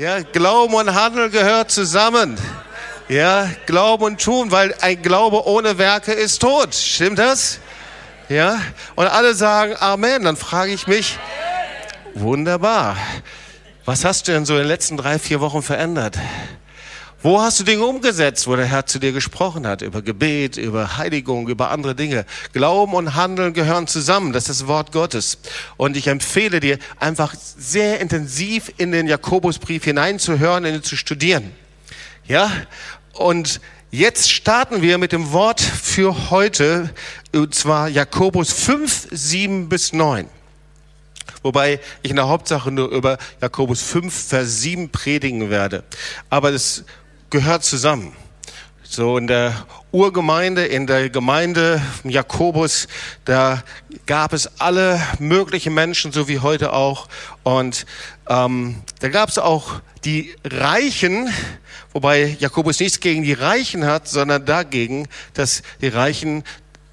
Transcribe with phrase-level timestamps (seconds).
[0.00, 2.38] Ja, Glauben und Handeln gehört zusammen.
[3.08, 6.72] Ja, Glauben und Tun, weil ein Glaube ohne Werke ist tot.
[6.72, 7.58] Stimmt das?
[8.28, 8.60] Ja,
[8.94, 10.22] und alle sagen Amen.
[10.22, 11.18] Dann frage ich mich,
[12.14, 12.96] wunderbar.
[13.86, 16.16] Was hast du denn so in den letzten drei, vier Wochen verändert?
[17.20, 19.82] Wo hast du Dinge umgesetzt, wo der Herr zu dir gesprochen hat?
[19.82, 22.24] Über Gebet, über Heiligung, über andere Dinge.
[22.52, 24.32] Glauben und Handeln gehören zusammen.
[24.32, 25.38] Das ist das Wort Gottes.
[25.76, 31.50] Und ich empfehle dir, einfach sehr intensiv in den Jakobusbrief hineinzuhören, ihn zu studieren.
[32.28, 32.52] Ja?
[33.14, 33.60] Und
[33.90, 36.90] jetzt starten wir mit dem Wort für heute,
[37.34, 40.28] und zwar Jakobus 5, 7 bis 9.
[41.42, 45.82] Wobei ich in der Hauptsache nur über Jakobus 5, Vers 7 predigen werde.
[46.30, 46.84] Aber das
[47.30, 48.16] gehört zusammen.
[48.82, 52.88] So in der Urgemeinde, in der Gemeinde Jakobus,
[53.26, 53.62] da
[54.06, 57.08] gab es alle möglichen Menschen, so wie heute auch.
[57.42, 57.84] Und
[58.30, 61.28] ähm, da gab es auch die Reichen,
[61.92, 66.42] wobei Jakobus nichts gegen die Reichen hat, sondern dagegen, dass die Reichen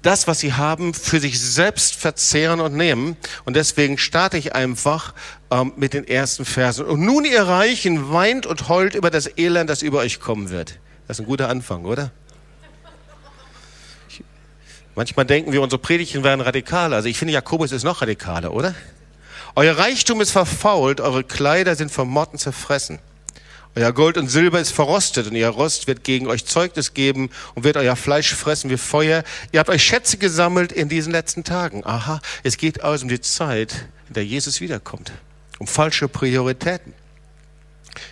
[0.02, 3.16] das, was sie haben, für sich selbst verzehren und nehmen.
[3.44, 5.14] Und deswegen starte ich einfach
[5.50, 6.86] ähm, mit den ersten Versen.
[6.86, 10.78] Und nun, ihr Reichen, weint und heult über das Elend, das über euch kommen wird.
[11.06, 12.10] Das ist ein guter Anfang, oder?
[14.08, 14.22] Ich,
[14.94, 16.96] manchmal denken wir, unsere Predigten werden radikaler.
[16.96, 18.74] Also ich finde, Jakobus ist noch radikaler, oder?
[19.54, 22.98] Euer Reichtum ist verfault, eure Kleider sind vom Motten zerfressen.
[23.74, 27.62] Euer Gold und Silber ist verrostet und ihr Rost wird gegen euch Zeugnis geben und
[27.64, 29.22] wird euer Fleisch fressen wie Feuer.
[29.52, 31.84] Ihr habt euch Schätze gesammelt in diesen letzten Tagen.
[31.84, 35.12] Aha, es geht also um die Zeit, in der Jesus wiederkommt.
[35.58, 36.92] Um falsche Prioritäten.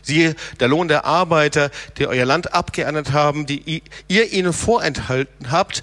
[0.03, 5.83] Siehe, der Lohn der Arbeiter, die euer Land abgeerntet haben, die ihr ihnen vorenthalten habt,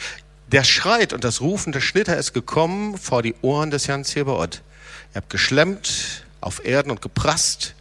[0.51, 4.61] der schreit und das Rufen der Schnitter ist gekommen vor die Ohren des Herrn Zebaoth.
[5.13, 7.75] Ihr habt geschlemmt auf Erden und geprasst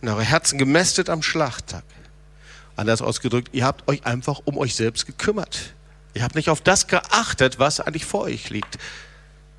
[0.00, 1.84] und eure Herzen gemästet am Schlachttag.
[2.76, 5.74] Anders ausgedrückt, ihr habt euch einfach um euch selbst gekümmert.
[6.14, 8.78] Ihr habt nicht auf das geachtet, was eigentlich vor euch liegt.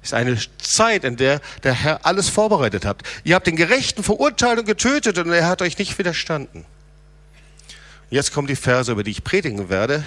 [0.10, 3.04] Ist eine Zeit, in der der Herr alles vorbereitet hat.
[3.24, 6.66] Ihr habt den Gerechten verurteilt und getötet und er hat euch nicht widerstanden.
[8.10, 10.04] Jetzt kommen die Verse, über die ich predigen werde.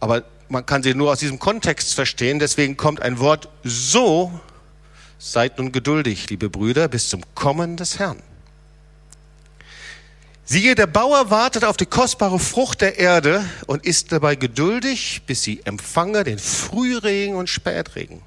[0.00, 2.38] Aber man kann sie nur aus diesem Kontext verstehen.
[2.38, 4.40] Deswegen kommt ein Wort so.
[5.18, 8.22] Seid nun geduldig, liebe Brüder, bis zum Kommen des Herrn.
[10.46, 15.42] Siehe, der Bauer wartet auf die kostbare Frucht der Erde und ist dabei geduldig, bis
[15.42, 18.22] sie empfange den Frühregen und Spätregen.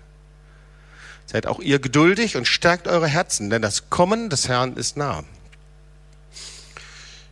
[1.31, 5.23] Seid auch ihr geduldig und stärkt eure Herzen, denn das Kommen des Herrn ist nah.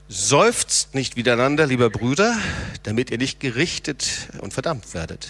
[0.08, 2.38] Seufzt nicht miteinander, lieber Brüder,
[2.84, 5.28] damit ihr nicht gerichtet und verdammt werdet.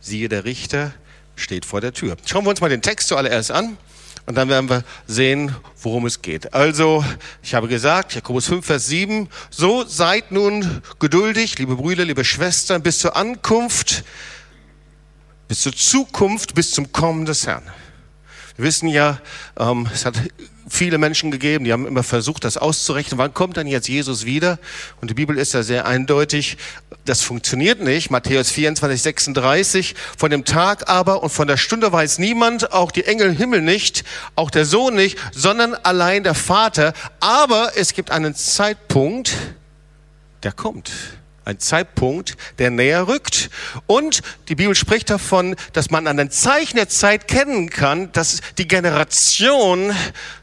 [0.00, 0.94] Siehe, der Richter
[1.36, 2.16] steht vor der Tür.
[2.24, 3.76] Schauen wir uns mal den Text zuallererst an.
[4.24, 6.54] Und dann werden wir sehen, worum es geht.
[6.54, 7.04] Also,
[7.42, 12.82] ich habe gesagt, Jakobus 5, Vers 7, so seid nun geduldig, liebe Brüder, liebe Schwestern,
[12.82, 14.04] bis zur Ankunft,
[15.48, 17.64] bis zur Zukunft, bis zum Kommen des Herrn.
[18.56, 19.20] Wir wissen ja,
[19.58, 20.16] ähm, es hat
[20.68, 23.18] viele Menschen gegeben, die haben immer versucht, das auszurechnen.
[23.18, 24.58] Wann kommt dann jetzt Jesus wieder?
[25.00, 26.58] Und die Bibel ist ja sehr eindeutig.
[27.04, 28.10] Das funktioniert nicht.
[28.10, 29.94] Matthäus 24, 36.
[30.16, 33.62] Von dem Tag aber und von der Stunde weiß niemand, auch die Engel im Himmel
[33.62, 34.04] nicht,
[34.34, 36.92] auch der Sohn nicht, sondern allein der Vater.
[37.20, 39.36] Aber es gibt einen Zeitpunkt,
[40.42, 40.90] der kommt
[41.48, 43.50] ein Zeitpunkt, der näher rückt.
[43.86, 48.40] Und die Bibel spricht davon, dass man an den Zeichen der Zeit kennen kann, dass
[48.58, 49.94] die Generation,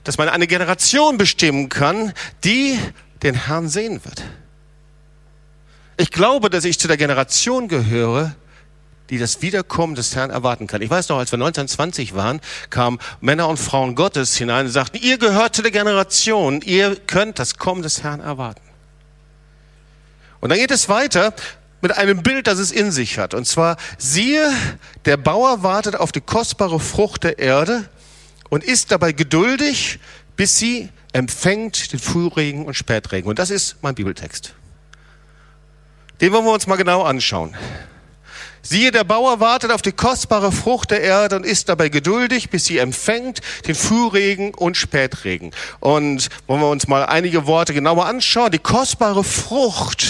[0.04, 2.12] dass man eine Generation bestimmen kann,
[2.44, 2.80] die
[3.24, 4.24] den Herrn sehen wird.
[5.98, 8.36] Ich glaube, dass ich zu der Generation gehöre,
[9.12, 10.82] die das Wiederkommen des Herrn erwarten kann.
[10.82, 12.42] Ich weiß noch, als wir 1920 waren,
[12.72, 17.38] kamen Männer und Frauen Gottes hinein und sagten, ihr gehört zu der Generation, ihr könnt
[17.38, 18.65] das Kommen des Herrn erwarten.
[20.46, 21.34] Und dann geht es weiter
[21.82, 23.34] mit einem Bild, das es in sich hat.
[23.34, 24.48] Und zwar, siehe,
[25.06, 27.90] der Bauer wartet auf die kostbare Frucht der Erde
[28.50, 29.98] und ist dabei geduldig,
[30.36, 33.28] bis sie empfängt den Frühregen und Spätregen.
[33.28, 34.54] Und das ist mein Bibeltext.
[36.22, 37.56] Den wollen wir uns mal genau anschauen.
[38.68, 42.66] Siehe, der Bauer wartet auf die kostbare Frucht der Erde und ist dabei geduldig, bis
[42.66, 45.52] sie empfängt den Frühregen und Spätregen.
[45.82, 48.50] Und wollen wir uns mal einige Worte genauer anschauen.
[48.50, 50.08] Die kostbare Frucht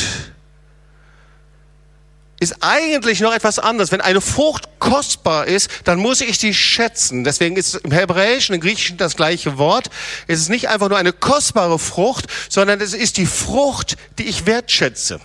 [2.40, 3.92] ist eigentlich noch etwas anderes.
[3.92, 7.26] Wenn eine Frucht kostbar ist, dann muss ich sie schätzen.
[7.26, 9.90] Deswegen ist im Hebräischen, im Griechischen das gleiche Wort.
[10.28, 14.46] Es ist nicht einfach nur eine kostbare Frucht, sondern es ist die Frucht, die ich
[14.46, 15.20] wertschätze.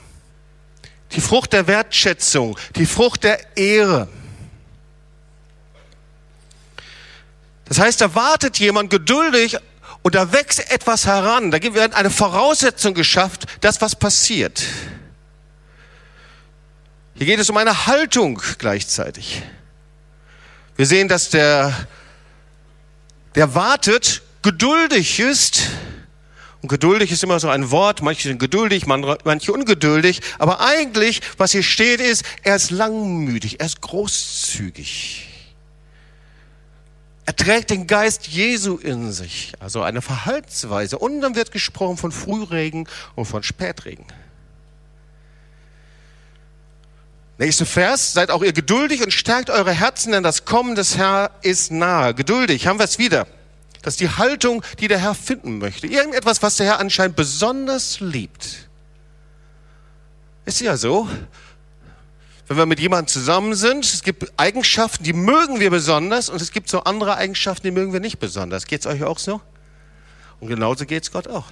[1.12, 4.08] Die Frucht der Wertschätzung, die Frucht der Ehre.
[7.64, 9.58] Das heißt, da wartet jemand geduldig
[10.02, 14.62] Und da wächst etwas heran, da wird eine Voraussetzung geschafft, dass was passiert.
[17.14, 19.42] Hier geht es um eine Haltung gleichzeitig.
[20.76, 21.86] Wir sehen, dass der,
[23.34, 25.64] der wartet, geduldig ist.
[26.62, 28.02] Und geduldig ist immer so ein Wort.
[28.02, 30.20] Manche sind geduldig, manche ungeduldig.
[30.38, 35.26] Aber eigentlich, was hier steht, ist, er ist langmütig, er ist großzügig.
[37.24, 40.98] Er trägt den Geist Jesu in sich, also eine Verhaltensweise.
[40.98, 44.04] Und dann wird gesprochen von Frühregen und von Spätregen.
[47.38, 51.30] Nächster Vers, seid auch ihr geduldig und stärkt eure Herzen, denn das Kommen des Herrn
[51.40, 52.12] ist nahe.
[52.14, 53.26] Geduldig, haben wir es wieder.
[53.82, 55.86] Das ist die Haltung, die der Herr finden möchte.
[55.86, 58.68] Irgendetwas, was der Herr anscheinend besonders liebt.
[60.44, 61.08] Ist ja so
[62.50, 66.50] wenn wir mit jemandem zusammen sind, es gibt Eigenschaften, die mögen wir besonders und es
[66.50, 68.66] gibt so andere Eigenschaften, die mögen wir nicht besonders.
[68.66, 69.40] Geht es euch auch so?
[70.40, 71.44] Und genauso geht es Gott auch.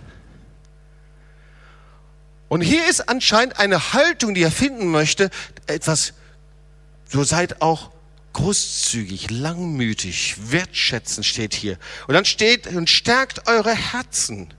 [2.49, 5.31] Und hier ist anscheinend eine Haltung, die er finden möchte,
[5.69, 6.15] etwas,
[7.09, 7.93] so seid auch
[8.33, 11.79] großzügig, langmütig, wertschätzend steht hier.
[12.07, 14.53] Und dann steht, und stärkt eure Herzen.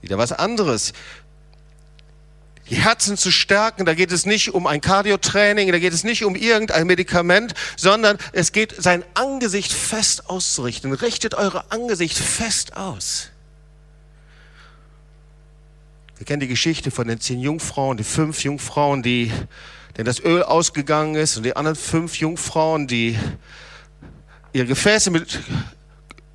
[0.00, 0.92] Wieder was anderes
[2.72, 3.84] die Herzen zu stärken.
[3.84, 8.18] Da geht es nicht um ein Cardiotraining, da geht es nicht um irgendein Medikament, sondern
[8.32, 10.92] es geht, sein Angesicht fest auszurichten.
[10.92, 13.28] Richtet eure Angesicht fest aus.
[16.16, 19.32] Wir kennen die Geschichte von den zehn Jungfrauen, die fünf Jungfrauen, die,
[19.96, 23.18] denen das Öl ausgegangen ist und die anderen fünf Jungfrauen, die
[24.52, 25.40] ihre Gefäße mit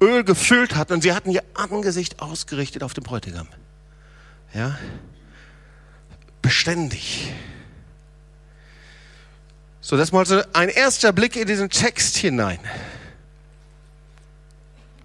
[0.01, 3.47] Öl gefüllt hatten und sie hatten ihr Angesicht ausgerichtet auf den Bräutigam.
[4.53, 4.77] Ja?
[6.47, 7.33] beständig.
[9.81, 12.59] So, das mal so ein erster Blick in diesen Text hinein.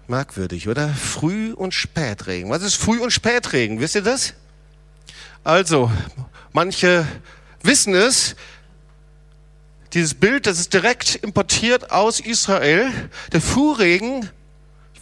[0.07, 0.87] Merkwürdig, oder?
[0.87, 2.49] Früh- und Spätregen.
[2.49, 3.81] Was ist Früh- und Spätregen?
[3.81, 4.35] Wisst ihr das?
[5.43, 5.91] Also,
[6.53, 7.05] manche
[7.63, 8.35] wissen es.
[9.93, 12.91] Dieses Bild, das ist direkt importiert aus Israel.
[13.31, 14.29] Der Frühregen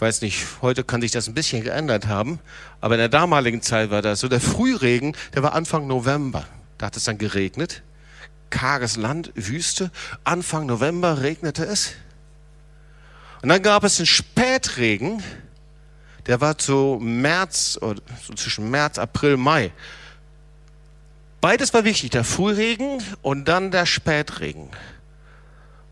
[0.01, 2.39] ich weiß nicht, heute kann sich das ein bisschen geändert haben,
[2.79, 4.27] aber in der damaligen Zeit war das so.
[4.27, 6.47] Der Frühregen, der war Anfang November.
[6.79, 7.83] Da hat es dann geregnet.
[8.49, 9.91] Karges Land, Wüste.
[10.23, 11.91] Anfang November regnete es.
[13.43, 15.21] Und dann gab es einen Spätregen,
[16.25, 19.71] der war zu März, oder so zwischen März, April, Mai.
[21.41, 24.69] Beides war wichtig, der Frühregen und dann der Spätregen.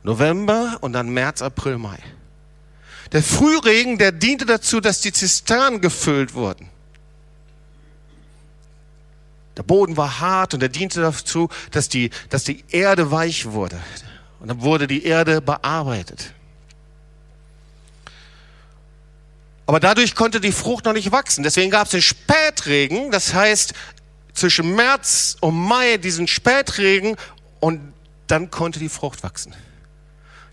[0.04, 1.98] November und dann März, April, Mai.
[3.12, 6.70] Der Frühregen, der diente dazu, dass die Zisternen gefüllt wurden.
[9.58, 13.80] Der Boden war hart und er diente dazu, dass die, dass die Erde weich wurde.
[14.40, 16.34] Und dann wurde die Erde bearbeitet.
[19.66, 21.44] Aber dadurch konnte die Frucht noch nicht wachsen.
[21.44, 23.74] Deswegen gab es den Spätregen, das heißt
[24.40, 27.16] zwischen März und Mai diesen Spätregen
[27.60, 27.94] und
[28.28, 29.54] dann konnte die Frucht wachsen.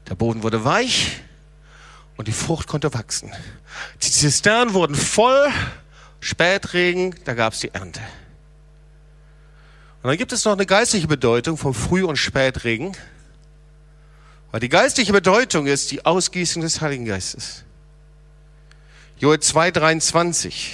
[0.08, 1.20] Der Boden wurde weich,
[2.16, 3.32] und die Frucht konnte wachsen.
[4.02, 5.48] Die Zisternen wurden voll,
[6.20, 8.00] Spätregen, da gab es die Ernte.
[10.02, 12.96] Und dann gibt es noch eine geistliche Bedeutung vom Früh- und Spätregen.
[14.50, 17.64] Weil die geistliche Bedeutung ist die Ausgießung des Heiligen Geistes.
[19.18, 20.70] Joel 2,23.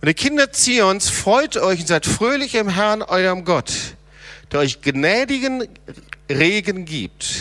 [0.00, 3.72] Und die Kinder Zions, freut euch und seid fröhlich im Herrn, eurem Gott,
[4.50, 5.68] der euch gnädigen
[6.30, 7.40] Regen gibt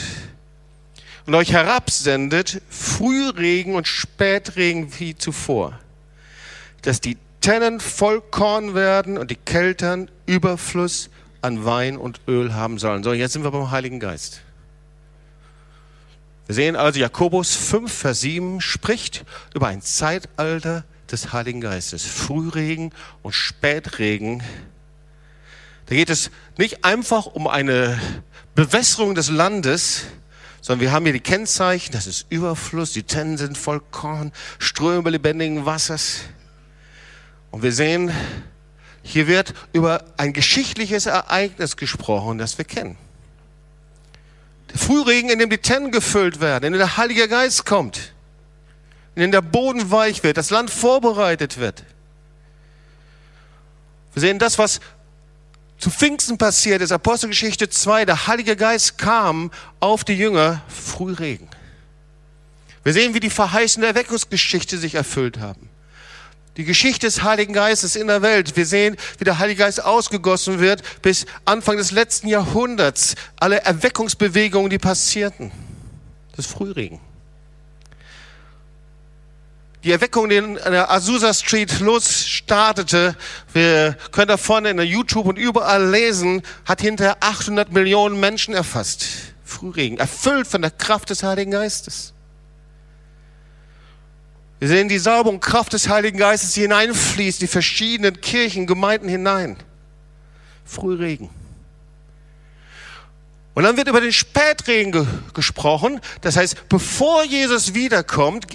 [1.26, 5.80] und euch herabsendet, Frühregen und Spätregen wie zuvor,
[6.82, 11.10] dass die Tennen voll Korn werden und die Keltern Überfluss
[11.42, 13.04] an Wein und Öl haben sollen.
[13.04, 14.42] So, jetzt sind wir beim Heiligen Geist.
[16.48, 19.24] Wir sehen also, Jakobus 5, Vers 7 spricht
[19.54, 22.06] über ein Zeitalter des Heiligen Geistes.
[22.06, 24.44] Frühregen und Spätregen.
[25.88, 28.00] Da geht es nicht einfach um eine
[28.56, 30.04] Bewässerung des Landes,
[30.62, 35.10] sondern wir haben hier die Kennzeichen, das ist Überfluss, die Tennen sind voll Korn, Ströme
[35.10, 36.22] lebendigen Wassers.
[37.52, 38.12] Und wir sehen,
[39.02, 42.98] hier wird über ein geschichtliches Ereignis gesprochen, das wir kennen.
[44.72, 48.14] Der Frühregen, in dem die Tennen gefüllt werden, in dem der Heilige Geist kommt,
[49.22, 51.84] in der Boden weich wird, das Land vorbereitet wird.
[54.14, 54.80] Wir sehen das, was
[55.78, 59.50] zu Pfingsten passiert ist, Apostelgeschichte 2, der Heilige Geist kam
[59.80, 61.48] auf die Jünger, Frühregen.
[62.84, 65.70] Wir sehen, wie die verheißene Erweckungsgeschichte sich erfüllt haben.
[66.58, 68.58] Die Geschichte des Heiligen Geistes in der Welt.
[68.58, 73.16] Wir sehen, wie der Heilige Geist ausgegossen wird bis Anfang des letzten Jahrhunderts.
[73.40, 75.52] Alle Erweckungsbewegungen, die passierten.
[76.36, 77.00] Das Frühregen.
[79.84, 83.16] Die Erweckung in der Azusa Street losstartete,
[83.54, 88.54] wir können da vorne in der YouTube und überall lesen, hat hinter 800 Millionen Menschen
[88.54, 89.06] erfasst.
[89.46, 92.14] Frühregen, erfüllt von der Kraft des Heiligen Geistes.
[94.60, 99.56] Wir sehen die Salbung, Kraft des Heiligen Geistes, die hineinfließt, die verschiedenen Kirchen, Gemeinden hinein.
[100.66, 101.30] Frühregen.
[103.54, 106.02] Und dann wird über den Spätregen ge gesprochen.
[106.22, 108.46] Das heißt, bevor Jesus wiederkommt,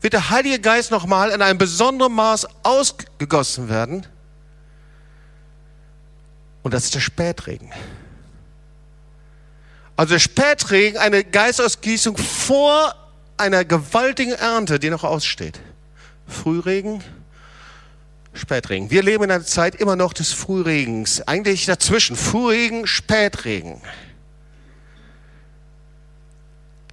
[0.00, 4.06] wird der Heilige Geist nochmal in einem besonderen Maß ausgegossen werden.
[6.62, 7.70] Und das ist der Spätregen.
[9.96, 12.94] Also der Spätregen, eine Geistausgießung vor
[13.36, 15.60] einer gewaltigen Ernte, die noch aussteht.
[16.26, 17.02] Frühregen,
[18.32, 18.90] Spätregen.
[18.90, 21.26] Wir leben in einer Zeit immer noch des Frühregens.
[21.26, 22.16] Eigentlich dazwischen.
[22.16, 23.80] Frühregen, Spätregen.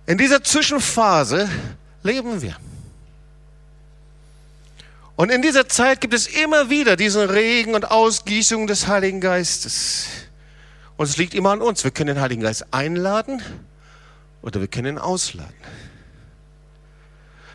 [0.08, 1.48] In dieser Zwischenphase
[2.02, 2.56] leben wir.
[5.18, 10.06] Und in dieser Zeit gibt es immer wieder diesen Regen und Ausgießung des Heiligen Geistes.
[10.96, 11.84] Und es liegt immer an uns.
[11.84, 13.42] Wir können den Heiligen Geist einladen
[14.44, 15.56] oder wir können ihn ausladen.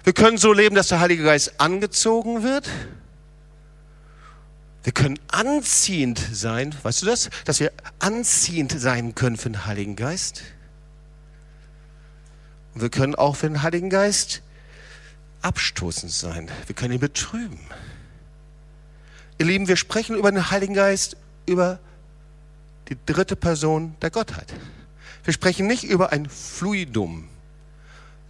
[0.02, 2.68] Wir können so leben, dass der Heilige Geist angezogen wird.
[4.82, 6.74] Wir können anziehend sein.
[6.82, 7.30] Weißt du das?
[7.44, 10.42] Dass wir anziehend sein können für den Heiligen Geist.
[12.74, 14.42] Und wir können auch für den Heiligen Geist
[15.42, 16.50] abstoßend sein.
[16.66, 17.60] Wir können ihn betrüben.
[19.38, 21.78] Ihr Lieben, wir sprechen über den Heiligen Geist, über
[22.88, 24.52] die dritte Person der Gottheit.
[25.24, 27.28] Wir sprechen nicht über ein Fluidum,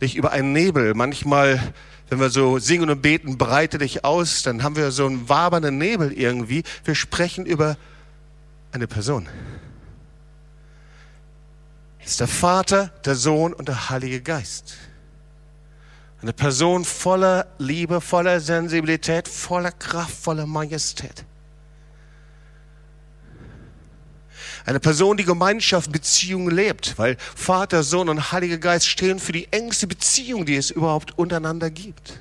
[0.01, 0.95] nicht über einen Nebel.
[0.95, 1.73] Manchmal,
[2.09, 5.79] wenn wir so singen und beten, breite dich aus, dann haben wir so einen wabernden
[5.79, 6.65] Nebel irgendwie.
[6.85, 7.77] Wir sprechen über
[8.73, 9.29] eine Person.
[12.05, 14.75] Es ist der Vater, der Sohn und der Heilige Geist.
[16.23, 21.25] Eine Person voller Liebe, voller Sensibilität, voller Kraft, voller Majestät.
[24.65, 29.53] Eine Person, die Gemeinschaft, Beziehung lebt, weil Vater, Sohn und Heiliger Geist stehen für die
[29.53, 32.21] engste Beziehung, die es überhaupt untereinander gibt.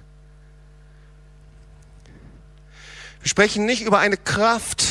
[3.21, 4.83] Wir sprechen nicht über eine Kraft,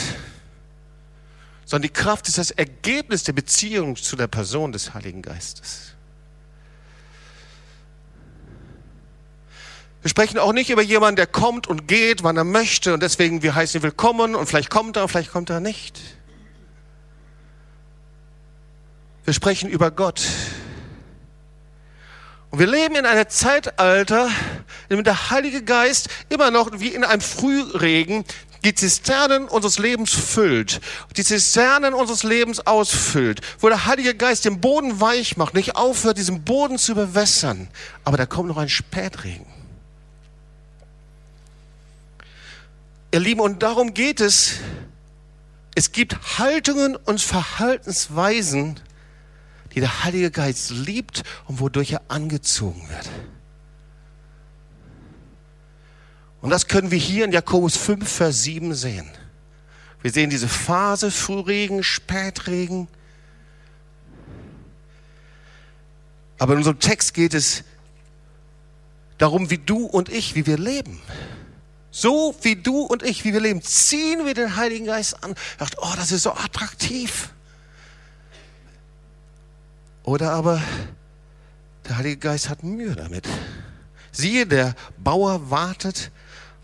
[1.64, 5.89] sondern die Kraft ist das Ergebnis der Beziehung zu der Person des Heiligen Geistes.
[10.02, 13.42] Wir sprechen auch nicht über jemanden, der kommt und geht, wann er möchte und deswegen
[13.42, 16.00] wir heißen ihn willkommen und vielleicht kommt er, vielleicht kommt er nicht.
[19.24, 20.22] Wir sprechen über Gott.
[22.50, 24.28] Und wir leben in einem Zeitalter,
[24.88, 28.24] in dem der Heilige Geist immer noch wie in einem Frühregen
[28.64, 30.80] die Zisternen unseres Lebens füllt,
[31.16, 36.18] die Zisternen unseres Lebens ausfüllt, wo der Heilige Geist den Boden weich macht, nicht aufhört,
[36.18, 37.68] diesen Boden zu bewässern.
[38.04, 39.59] Aber da kommt noch ein Spätregen.
[43.12, 44.60] Ihr Lieben, und darum geht es.
[45.74, 48.78] Es gibt Haltungen und Verhaltensweisen,
[49.74, 53.10] die der Heilige Geist liebt und wodurch er angezogen wird.
[56.40, 59.10] Und das können wir hier in Jakobus 5, Vers 7 sehen.
[60.02, 62.88] Wir sehen diese Phase, Frühregen, Spätregen.
[66.38, 67.64] Aber in unserem Text geht es
[69.18, 71.00] darum, wie du und ich, wie wir leben.
[71.90, 75.34] So wie du und ich, wie wir leben, ziehen wir den Heiligen Geist an.
[75.58, 77.30] Dacht, oh, das ist so attraktiv.
[80.04, 80.62] Oder aber
[81.88, 83.26] der Heilige Geist hat Mühe damit.
[84.12, 86.10] Siehe, der Bauer wartet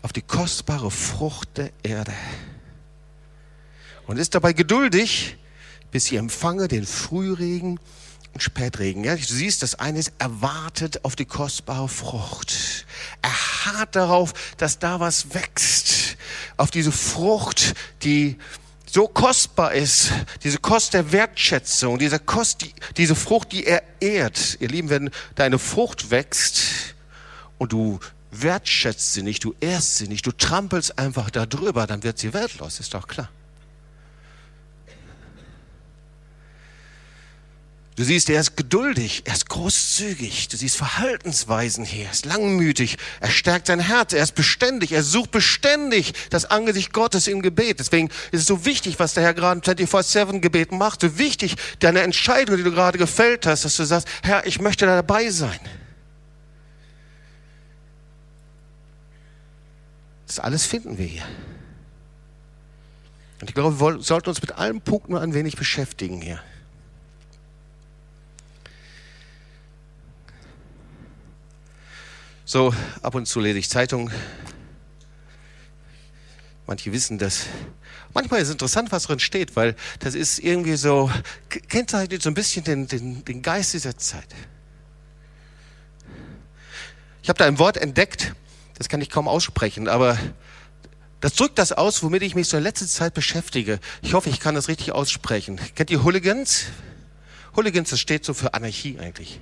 [0.01, 2.13] auf die kostbare Frucht der Erde
[4.05, 5.37] und ist dabei geduldig,
[5.91, 7.79] bis sie empfange den Frühregen
[8.33, 9.03] und Spätregen.
[9.03, 12.85] Ja, du siehst, das eine ist erwartet auf die kostbare Frucht.
[13.21, 16.17] Er harrt darauf, dass da was wächst.
[16.57, 18.37] Auf diese Frucht, die
[18.89, 20.11] so kostbar ist,
[20.43, 24.57] diese Kost der Wertschätzung, diese Kost, die, diese Frucht, die er ehrt.
[24.59, 26.95] Ihr Lieben, wenn deine Frucht wächst
[27.57, 27.99] und du
[28.31, 32.33] wertschätzt sie nicht, du ehrst sie nicht, du trampelst einfach da drüber, dann wird sie
[32.33, 33.29] wertlos, ist doch klar.
[37.97, 42.99] Du siehst, er ist geduldig, er ist großzügig, du siehst Verhaltensweisen hier, er ist langmütig,
[43.19, 47.79] er stärkt sein Herz, er ist beständig, er sucht beständig das Angesicht Gottes im Gebet.
[47.79, 51.55] Deswegen ist es so wichtig, was der Herr gerade im 24-7 Gebet macht, so wichtig,
[51.79, 55.31] deine Entscheidung, die du gerade gefällt hast, dass du sagst, Herr, ich möchte da dabei
[55.31, 55.59] sein.
[60.27, 61.25] Das alles finden wir hier.
[63.41, 66.39] Und ich glaube, wir sollten uns mit allen Punkten nur ein wenig beschäftigen hier.
[72.49, 74.09] So, ab und zu lese ich Zeitungen.
[76.65, 77.45] Manche wissen das.
[78.13, 81.11] Manchmal ist es interessant, was drin steht, weil das ist irgendwie so,
[81.67, 84.29] kennzeichnet so ein bisschen den, den, den Geist dieser Zeit.
[87.21, 88.33] Ich habe da ein Wort entdeckt,
[88.77, 90.17] das kann ich kaum aussprechen, aber
[91.19, 93.81] das drückt das aus, womit ich mich so in letzter Zeit beschäftige.
[94.01, 95.59] Ich hoffe, ich kann das richtig aussprechen.
[95.75, 96.67] Kennt ihr Hooligans?
[97.57, 99.41] Hooligans, das steht so für Anarchie eigentlich.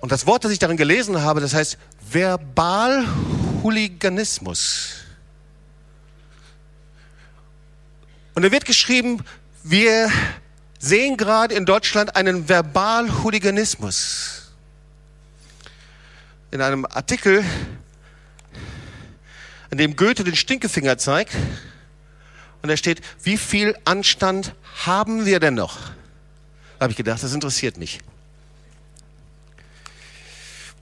[0.00, 1.78] Und das Wort, das ich darin gelesen habe, das heißt
[2.10, 4.96] Verbal-Hooliganismus.
[8.34, 9.22] Und da wird geschrieben,
[9.62, 10.10] wir
[10.78, 14.50] sehen gerade in Deutschland einen Verbal-Hooliganismus.
[16.50, 17.44] In einem Artikel,
[19.70, 21.36] in dem Goethe den Stinkefinger zeigt,
[22.62, 25.78] und da steht, wie viel Anstand haben wir denn noch?
[26.78, 28.00] Da habe ich gedacht, das interessiert mich.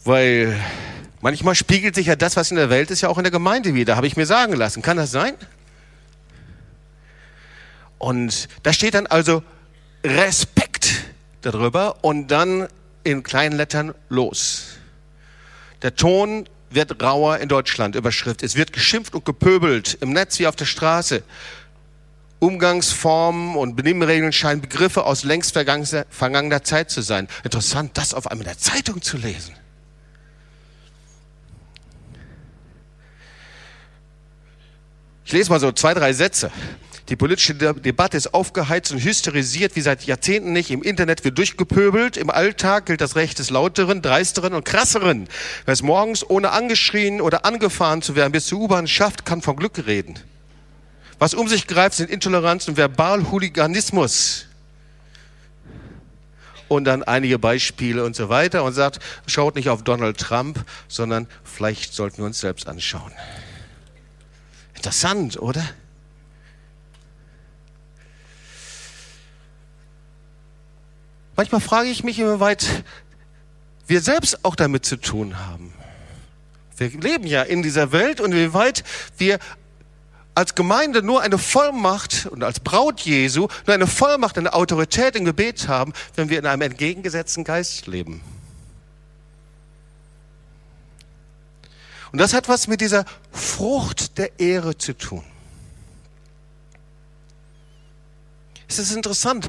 [0.09, 0.59] Weil
[1.21, 3.75] manchmal spiegelt sich ja das, was in der Welt ist, ja auch in der Gemeinde
[3.75, 4.81] wieder, habe ich mir sagen lassen.
[4.81, 5.35] Kann das sein?
[7.99, 9.43] Und da steht dann also
[10.03, 11.05] Respekt
[11.43, 12.69] darüber und dann
[13.05, 14.79] in kleinen Lettern los.
[15.83, 18.43] Der Ton wird rauer in Deutschland, Überschrift.
[18.43, 21.23] Es wird geschimpft und gepöbelt im Netz wie auf der Straße.
[22.39, 27.29] Umgangsformen und Benimmregeln scheinen Begriffe aus längst vergangener Zeit zu sein.
[27.45, 29.55] Interessant, das auf einmal in der Zeitung zu lesen.
[35.29, 36.51] Ich lese mal so zwei, drei Sätze.
[37.11, 40.71] Die politische Debatte ist aufgeheizt und hysterisiert wie seit Jahrzehnten nicht.
[40.71, 42.17] Im Internet wird durchgepöbelt.
[42.17, 45.29] Im Alltag gilt das Recht des Lauteren, Dreisteren und Krasseren.
[45.67, 49.57] Wer es morgens ohne angeschrien oder angefahren zu werden bis zur U-Bahn schafft, kann von
[49.57, 50.19] Glück reden.
[51.19, 54.47] Was um sich greift, sind Intoleranz und Verbalhooliganismus.
[56.69, 61.27] Und dann einige Beispiele und so weiter und sagt, schaut nicht auf Donald Trump, sondern
[61.45, 63.13] vielleicht sollten wir uns selbst anschauen.
[64.79, 65.65] Interessant, oder?
[71.35, 72.85] Manchmal frage ich mich, inwieweit
[73.89, 75.75] wir selbst auch damit zu tun haben.
[76.77, 78.85] Wir leben ja in dieser Welt und inwieweit
[79.17, 79.41] wir
[80.37, 85.25] als Gemeinde nur eine Vollmacht und als Braut Jesu nur eine Vollmacht, eine Autorität im
[85.25, 88.21] Gebet haben, wenn wir in einem entgegengesetzten Geist leben.
[92.13, 95.25] Und das hat was mit dieser Frucht der Ehre zu tun.
[98.69, 99.49] Es ist interessant.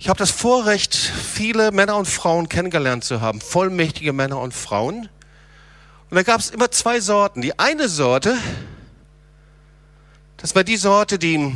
[0.00, 5.08] Ich habe das Vorrecht, viele Männer und Frauen kennengelernt zu haben, vollmächtige Männer und Frauen.
[6.10, 7.42] Und da gab es immer zwei Sorten.
[7.42, 8.36] Die eine Sorte,
[10.36, 11.54] das war die Sorte, die,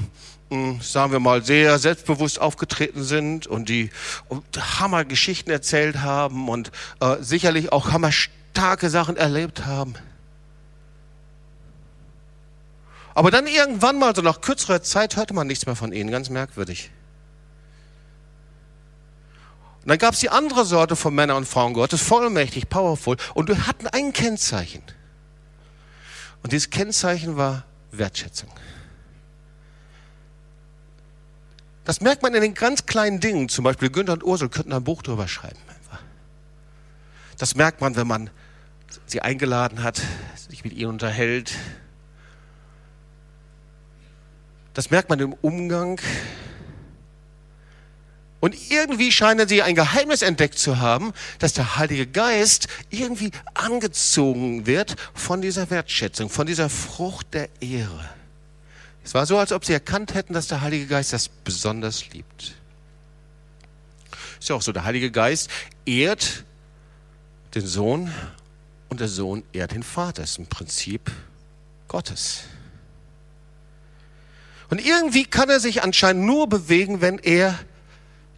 [0.51, 3.91] hm, sagen wir mal, sehr selbstbewusst aufgetreten sind und die
[4.57, 8.11] Hammergeschichten erzählt haben und äh, sicherlich auch Hammer
[8.53, 9.95] starke Sachen erlebt haben.
[13.15, 16.31] Aber dann irgendwann mal, so nach kürzerer Zeit, hörte man nichts mehr von ihnen, ganz
[16.31, 16.91] merkwürdig.
[19.83, 23.49] Und dann gab es die andere Sorte von Männern und Frauen Gottes, vollmächtig, powerful, und
[23.49, 24.83] wir hatten ein Kennzeichen.
[26.43, 28.51] Und dieses Kennzeichen war Wertschätzung.
[31.85, 33.49] Das merkt man in den ganz kleinen Dingen.
[33.49, 35.59] Zum Beispiel Günther und Ursel könnten ein Buch drüber schreiben.
[37.39, 38.31] Das merkt man, wenn man
[39.07, 40.01] sie eingeladen hat,
[40.49, 41.53] sich mit ihnen unterhält.
[44.75, 46.01] Das merkt man im Umgang.
[48.41, 54.67] Und irgendwie scheinen sie ein Geheimnis entdeckt zu haben, dass der Heilige Geist irgendwie angezogen
[54.67, 58.09] wird von dieser Wertschätzung, von dieser Frucht der Ehre.
[59.05, 62.55] Es war so, als ob sie erkannt hätten, dass der Heilige Geist das besonders liebt.
[64.41, 65.49] Ist ja auch so, der Heilige Geist
[65.87, 66.45] ehrt
[67.55, 68.13] den Sohn
[68.93, 70.23] und der Sohn ehrt den Vater.
[70.23, 71.11] Das ist ein Prinzip
[71.89, 72.43] Gottes.
[74.69, 77.59] Und irgendwie kann er sich anscheinend nur bewegen, wenn er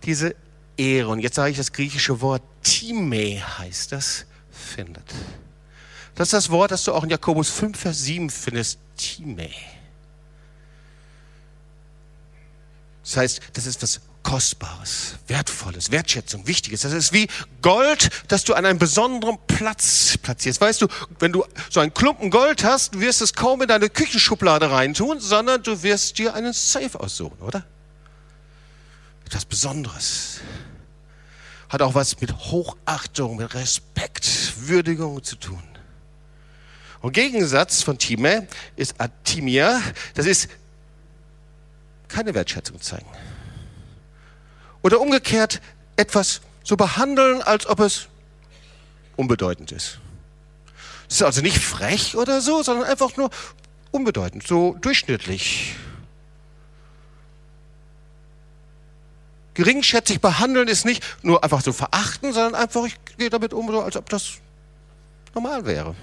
[0.05, 0.35] diese
[0.77, 5.05] Ehre, und jetzt sage ich das griechische Wort Time heißt das, findet.
[6.15, 9.51] Das ist das Wort, das du auch in Jakobus 5, Vers 7 findest, Time.
[13.03, 16.81] Das heißt, das ist was Kostbares, Wertvolles, Wertschätzung, Wichtiges.
[16.81, 17.29] Das ist wie
[17.63, 20.61] Gold, das du an einem besonderen Platz platzierst.
[20.61, 20.89] Weißt du,
[21.21, 25.21] wenn du so einen Klumpen Gold hast, wirst du es kaum in deine Küchenschublade reintun,
[25.21, 27.65] sondern du wirst dir einen Safe aussuchen, oder?
[29.27, 30.41] Etwas Besonderes.
[31.69, 35.63] Hat auch was mit Hochachtung, mit Respekt, Würdigung zu tun.
[37.03, 39.83] Und Gegensatz von Time ist Atimia.
[40.15, 40.49] Das ist
[42.09, 43.07] keine Wertschätzung zeigen.
[44.85, 45.63] Oder umgekehrt
[45.97, 48.07] etwas so behandeln, als ob es
[49.17, 49.99] unbedeutend ist.
[51.09, 53.31] Das ist also nicht frech oder so, sondern einfach nur
[53.93, 55.75] unbedeutend, so durchschnittlich.
[59.55, 63.81] Geringschätzig behandeln ist nicht nur einfach so verachten, sondern einfach, ich gehe damit um, so
[63.81, 64.35] als ob das
[65.35, 65.95] normal wäre.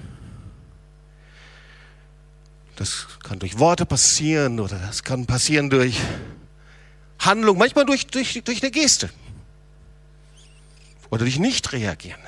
[2.77, 5.99] Das kann durch Worte passieren oder das kann passieren durch
[7.21, 9.09] Handlung, manchmal durch, durch, durch eine Geste
[11.09, 12.19] oder durch Nicht-Reagieren.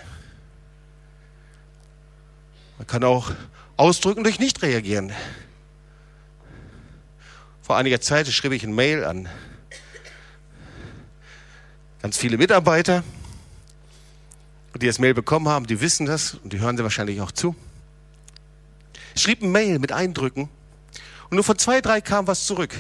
[2.77, 3.32] Man kann auch
[3.75, 5.12] ausdrücken durch Nicht-Reagieren.
[7.62, 9.29] Vor einiger Zeit schrieb ich ein Mail an
[12.01, 13.03] ganz viele Mitarbeiter,
[14.75, 17.56] die das Mail bekommen haben, die wissen das und die hören sie wahrscheinlich auch zu.
[19.15, 20.49] Ich schrieb ein Mail mit Eindrücken
[21.29, 22.75] und nur von zwei, drei kam was zurück.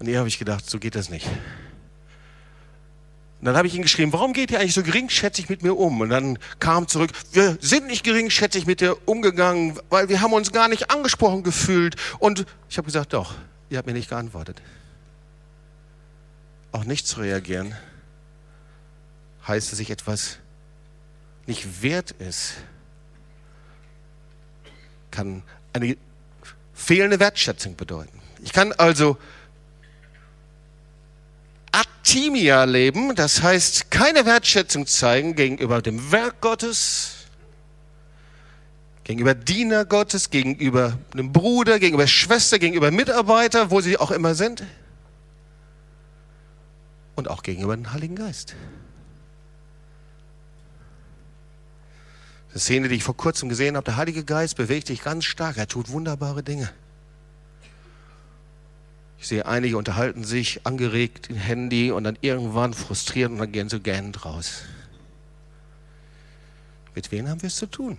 [0.00, 1.26] Und hier habe ich gedacht, so geht das nicht.
[3.40, 6.00] Und dann habe ich ihn geschrieben, warum geht ihr eigentlich so geringschätzig mit mir um?
[6.00, 10.52] Und dann kam zurück, wir sind nicht geringschätzig mit dir umgegangen, weil wir haben uns
[10.52, 11.96] gar nicht angesprochen gefühlt.
[12.18, 13.34] Und ich habe gesagt, doch,
[13.68, 14.60] ihr habt mir nicht geantwortet.
[16.72, 17.76] Auch nicht zu reagieren
[19.46, 20.38] heißt, dass ich etwas
[21.46, 22.54] nicht wert ist,
[25.10, 25.96] kann eine
[26.72, 28.20] fehlende Wertschätzung bedeuten.
[28.42, 29.18] Ich kann also
[31.72, 37.26] Atimia leben, das heißt keine Wertschätzung zeigen gegenüber dem Werk Gottes,
[39.04, 44.64] gegenüber Diener Gottes, gegenüber einem Bruder, gegenüber Schwester, gegenüber Mitarbeiter, wo sie auch immer sind.
[47.16, 48.54] Und auch gegenüber dem Heiligen Geist.
[52.54, 55.56] Die Szene, die ich vor kurzem gesehen habe, der Heilige Geist bewegt sich ganz stark,
[55.56, 56.70] er tut wunderbare Dinge.
[59.20, 63.68] Ich sehe einige unterhalten sich angeregt im Handy und dann irgendwann frustriert und dann gehen
[63.68, 64.62] sie gähnend raus.
[66.94, 67.98] Mit wem haben wir es zu tun?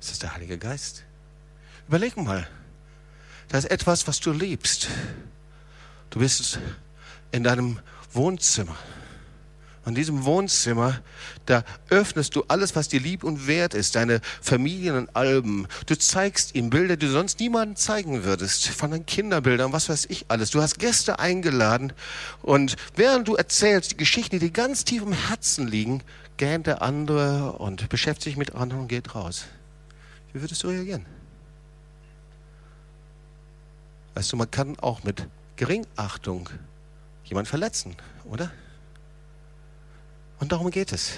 [0.00, 1.04] Ist das der Heilige Geist?
[1.88, 2.46] Überleg mal.
[3.48, 4.86] Da ist etwas, was du liebst.
[6.10, 6.60] Du bist
[7.32, 7.80] in deinem
[8.12, 8.76] Wohnzimmer
[9.88, 11.00] an diesem Wohnzimmer,
[11.46, 15.66] da öffnest du alles, was dir lieb und wert ist, deine Familienalben.
[15.86, 20.06] Du zeigst ihm Bilder, die du sonst niemandem zeigen würdest, von deinen Kinderbildern, was weiß
[20.10, 20.50] ich alles.
[20.50, 21.94] Du hast Gäste eingeladen
[22.42, 26.02] und während du erzählst, die Geschichten, die dir ganz tief im Herzen liegen,
[26.36, 29.46] gähnt der andere und beschäftigt sich mit anderen und geht raus.
[30.34, 31.06] Wie würdest du reagieren?
[34.14, 36.50] Weißt du, man kann auch mit Geringachtung
[37.24, 37.96] jemand verletzen,
[38.26, 38.50] oder?
[40.40, 41.12] Und darum geht es.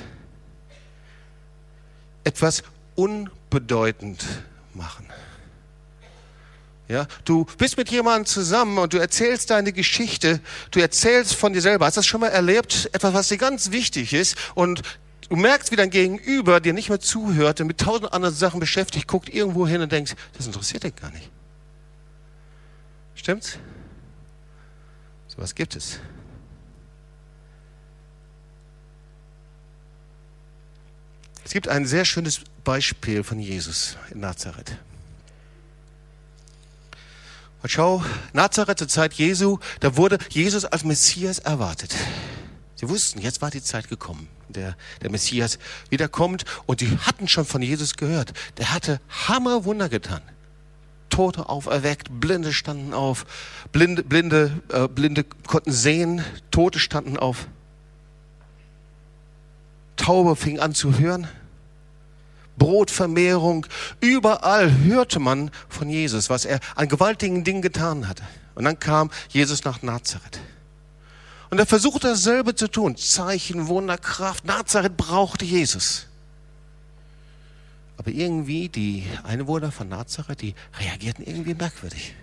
[2.24, 2.62] Etwas
[2.94, 4.24] unbedeutend
[4.74, 5.06] machen.
[6.88, 10.40] Ja, du bist mit jemandem zusammen und du erzählst deine Geschichte,
[10.72, 11.86] du erzählst von dir selber.
[11.86, 12.90] Hast du das schon mal erlebt?
[12.92, 14.82] Etwas, was dir ganz wichtig ist und
[15.28, 19.06] du merkst, wie dein Gegenüber dir nicht mehr zuhört und mit tausend anderen Sachen beschäftigt,
[19.06, 21.30] guckt irgendwo hin und denkst, das interessiert dich gar nicht.
[23.14, 23.58] Stimmt's?
[25.28, 26.00] So was gibt es.
[31.50, 34.76] Es gibt ein sehr schönes Beispiel von Jesus in Nazareth.
[37.60, 41.92] Und schau, Nazareth zur Zeit Jesu, da wurde Jesus als Messias erwartet.
[42.76, 45.58] Sie wussten, jetzt war die Zeit gekommen, der, der Messias
[45.88, 46.44] wiederkommt.
[46.66, 48.32] Und die hatten schon von Jesus gehört.
[48.58, 50.22] Der hatte Hammerwunder getan.
[51.08, 53.26] Tote auferweckt, Blinde standen auf,
[53.72, 57.48] Blinde, Blinde, äh, Blinde konnten sehen, Tote standen auf.
[59.96, 61.26] Taube fing an zu hören.
[62.58, 63.66] Brotvermehrung.
[64.00, 68.22] Überall hörte man von Jesus, was er an gewaltigen Dingen getan hatte.
[68.54, 70.40] Und dann kam Jesus nach Nazareth.
[71.50, 72.96] Und er versuchte dasselbe zu tun.
[72.96, 74.44] Zeichen, Wunder, Kraft.
[74.44, 76.06] Nazareth brauchte Jesus.
[77.96, 82.14] Aber irgendwie die Einwohner von Nazareth, die reagierten irgendwie merkwürdig.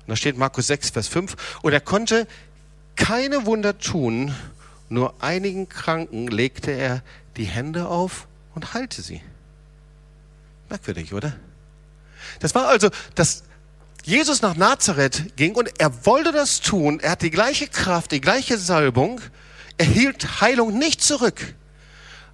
[0.00, 1.58] Und da steht Markus 6, Vers 5.
[1.62, 2.28] Und er konnte
[2.96, 4.34] keine Wunder tun,
[4.88, 7.02] nur einigen Kranken legte er
[7.36, 9.22] die Hände auf und heilte sie.
[10.68, 11.36] Merkwürdig, oder?
[12.40, 13.44] Das war also, dass
[14.02, 16.98] Jesus nach Nazareth ging und er wollte das tun.
[17.00, 19.20] Er hat die gleiche Kraft, die gleiche Salbung.
[19.76, 21.54] Er hielt Heilung nicht zurück.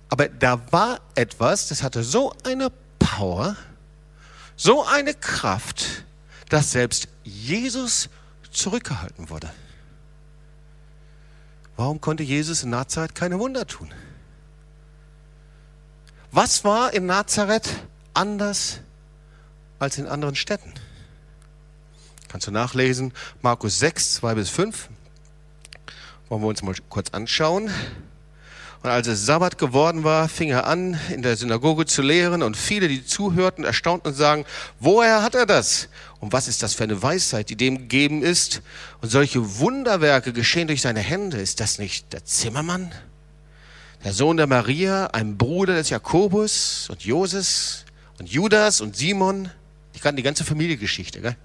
[0.08, 3.56] Aber da war etwas, das hatte so eine Power,
[4.56, 6.04] so eine Kraft,
[6.48, 8.08] dass selbst Jesus
[8.50, 9.50] zurückgehalten wurde.
[11.76, 13.90] Warum konnte Jesus in Nazareth keine Wunder tun?
[16.34, 17.68] Was war in Nazareth
[18.14, 18.80] anders
[19.78, 20.72] als in anderen Städten?
[22.28, 24.88] Kannst du nachlesen, Markus 6, 2 bis 5,
[26.30, 27.70] Wollen wir uns mal kurz anschauen.
[28.82, 32.56] Und als es Sabbat geworden war, fing er an, in der Synagoge zu lehren und
[32.56, 34.46] viele, die zuhörten, erstaunten und sagen,
[34.80, 35.90] woher hat er das?
[36.20, 38.62] Und was ist das für eine Weisheit, die dem gegeben ist?
[39.02, 41.36] Und solche Wunderwerke geschehen durch seine Hände.
[41.36, 42.90] Ist das nicht der Zimmermann?
[44.04, 47.84] Der Sohn der Maria, ein Bruder des Jakobus und Joses
[48.18, 49.50] und Judas und Simon?
[49.94, 51.36] Die kannten die ganze Familiengeschichte, gell?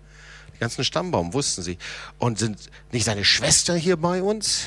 [0.54, 1.78] Den ganzen Stammbaum wussten sie.
[2.17, 2.58] Und sind
[2.91, 4.65] nicht seine Schwester hier bei uns?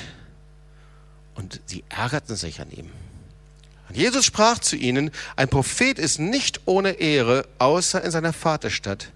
[1.34, 2.90] Und sie ärgerten sich an ihm.
[3.88, 9.10] Und Jesus sprach zu ihnen, ein Prophet ist nicht ohne Ehre, außer in seiner Vaterstadt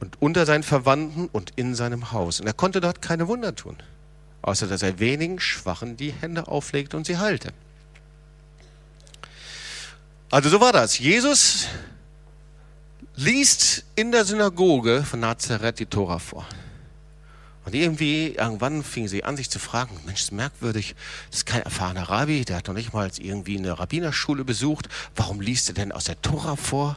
[0.00, 2.40] und unter seinen Verwandten und in seinem Haus.
[2.40, 3.76] Und er konnte dort keine Wunder tun,
[4.42, 7.52] außer dass er wenigen Schwachen die Hände auflegte und sie heilte.
[10.30, 10.98] Also so war das.
[10.98, 11.66] Jesus
[13.16, 16.46] liest in der Synagoge von Nazareth die Tora vor.
[17.64, 20.94] Und irgendwie, irgendwann fing sie an, sich zu fragen, Mensch, ist merkwürdig,
[21.28, 24.88] das ist kein erfahrener Rabbi, der hat noch nicht mal irgendwie eine Rabbinerschule besucht.
[25.14, 26.96] Warum liest er denn aus der Tora vor?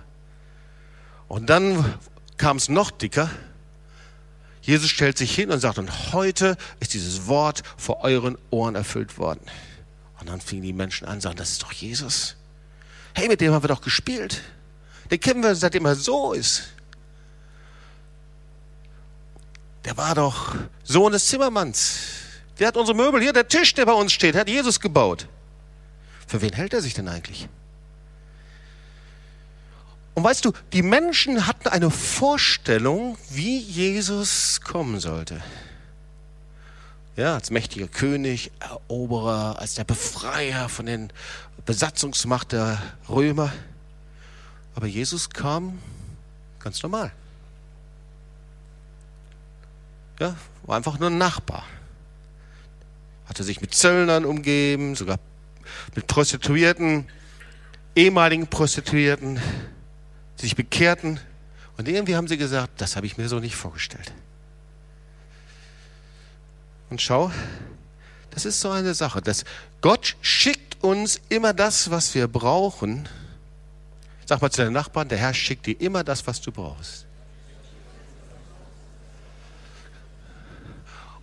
[1.27, 1.97] Und dann
[2.38, 3.29] kam es noch dicker.
[4.63, 9.17] Jesus stellt sich hin und sagt, und heute ist dieses Wort vor euren Ohren erfüllt
[9.17, 9.41] worden.
[10.19, 12.38] Und dann fingen die Menschen an, sagen, das ist doch Jesus.
[13.13, 14.41] Hey, mit dem haben wir doch gespielt.
[15.12, 16.63] Den kennen wir, seitdem er so ist.
[19.84, 21.99] Der war doch Sohn des Zimmermanns.
[22.58, 25.28] Der hat unsere Möbel hier, der Tisch, der bei uns steht, hat Jesus gebaut.
[26.26, 27.49] Für wen hält er sich denn eigentlich?
[30.15, 35.41] Und weißt du, die Menschen hatten eine Vorstellung, wie Jesus kommen sollte.
[37.15, 41.13] Ja, als mächtiger König, Eroberer, als der Befreier von den
[41.65, 43.52] Besatzungsmacht der Römer.
[44.76, 45.80] Aber Jesus kam
[46.60, 47.12] ganz normal.
[50.19, 51.65] Ja, war einfach nur ein Nachbar.
[53.26, 55.17] Hatte sich mit Zöllnern umgeben, sogar
[55.95, 57.08] mit Prostituierten,
[57.95, 59.39] ehemaligen Prostituierten,
[60.43, 61.21] sich bekehrten.
[61.77, 64.12] Und irgendwie haben sie gesagt, das habe ich mir so nicht vorgestellt.
[66.89, 67.32] Und schau,
[68.29, 69.45] das ist so eine Sache, dass
[69.82, 73.08] Gott schickt uns immer das, was wir brauchen.
[74.25, 77.06] Sag mal zu deinen Nachbarn, der Herr schickt dir immer das, was du brauchst.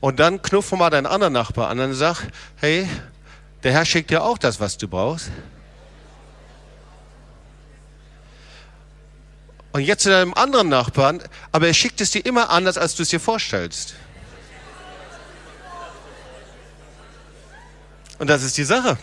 [0.01, 2.89] Und dann knuff mal deinen anderen Nachbar an und sag, hey,
[3.63, 5.31] der Herr schickt dir auch das, was du brauchst.
[9.73, 13.03] Und jetzt zu deinem anderen Nachbarn, aber er schickt es dir immer anders, als du
[13.03, 13.95] es dir vorstellst.
[18.19, 18.99] Und das ist die Sache.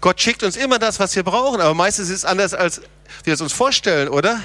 [0.00, 2.82] Gott schickt uns immer das, was wir brauchen, aber meistens ist es anders, als
[3.24, 4.40] wir es uns vorstellen, oder?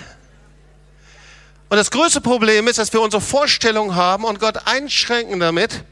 [1.69, 5.84] Und das größte Problem ist, dass wir unsere Vorstellung haben und Gott einschränken damit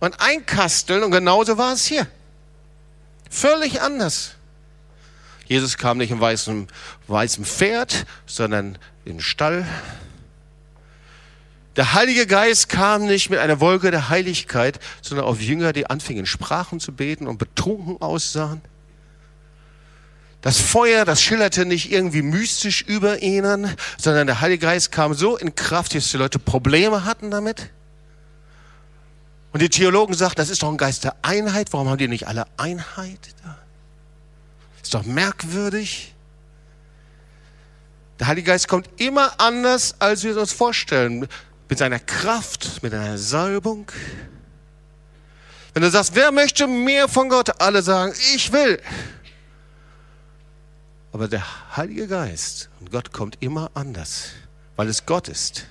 [0.00, 1.02] und einkasteln.
[1.02, 2.06] Und genauso war es hier.
[3.30, 4.36] Völlig anders.
[5.46, 6.66] Jesus kam nicht im weißen,
[7.06, 9.66] weißen Pferd, sondern den Stall.
[11.76, 16.26] Der Heilige Geist kam nicht mit einer Wolke der Heiligkeit, sondern auf Jünger, die anfingen,
[16.26, 18.62] Sprachen zu beten und betrunken aussahen.
[20.40, 25.36] Das Feuer, das schillerte nicht irgendwie mystisch über ihnen, sondern der Heilige Geist kam so
[25.36, 27.70] in Kraft, dass die Leute Probleme hatten damit.
[29.52, 31.72] Und die Theologen sagten, das ist doch ein Geist der Einheit.
[31.72, 33.58] Warum haben die nicht alle Einheit da?
[34.86, 36.14] Ist doch merkwürdig.
[38.20, 41.26] Der Heilige Geist kommt immer anders, als wir uns vorstellen.
[41.68, 43.90] Mit seiner Kraft, mit einer Salbung.
[45.74, 47.60] Wenn du sagst, wer möchte mehr von Gott?
[47.60, 48.80] Alle sagen, ich will.
[51.10, 54.34] Aber der Heilige Geist und Gott kommt immer anders,
[54.76, 55.66] weil es Gott ist.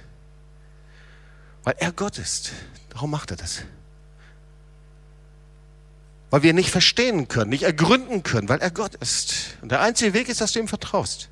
[1.63, 2.51] Weil er Gott ist.
[2.89, 3.61] Darum macht er das.
[6.35, 9.55] Weil wir nicht verstehen können, nicht ergründen können, weil er Gott ist.
[9.61, 11.29] Und der einzige Weg ist, dass du ihm vertraust.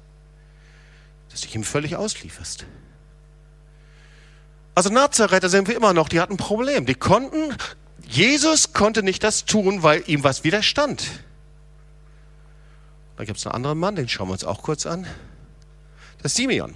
[1.30, 2.64] Dass du dich ihm völlig auslieferst.
[4.76, 6.86] Also Nazareth, da sind wir immer noch, die hatten ein Problem.
[6.86, 7.54] Die konnten,
[8.08, 11.04] Jesus konnte nicht das tun, weil ihm was widerstand.
[13.18, 15.06] Da gibt es einen anderen Mann, den schauen wir uns auch kurz an.
[16.22, 16.76] Das ist Simeon.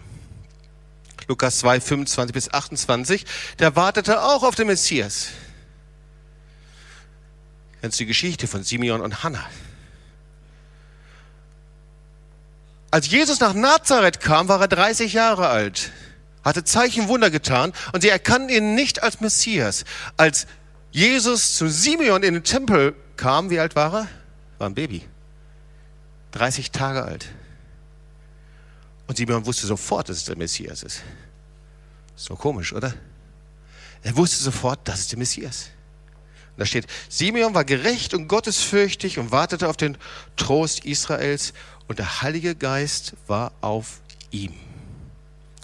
[1.29, 3.25] Lukas 2, 25 bis 28.
[3.59, 5.29] Der wartete auch auf den Messias.
[7.81, 9.45] Kennst du die Geschichte von Simeon und Hannah?
[12.89, 15.91] Als Jesus nach Nazareth kam, war er 30 Jahre alt,
[16.43, 19.83] hatte Zeichen Wunder getan und sie erkannten ihn nicht als Messias.
[20.15, 20.47] Als
[20.91, 24.07] Jesus zu Simeon in den Tempel kam, wie alt war er?
[24.57, 25.03] War ein Baby.
[26.31, 27.27] 30 Tage alt.
[29.07, 31.01] Und Simeon wusste sofort, dass es der Messias ist.
[32.15, 32.93] So komisch, oder?
[34.01, 35.69] Er wusste sofort, dass es der Messias.
[36.57, 39.97] Da steht, Simeon war gerecht und gottesfürchtig und wartete auf den
[40.35, 41.53] Trost Israels
[41.87, 43.99] und der Heilige Geist war auf
[44.31, 44.53] ihm.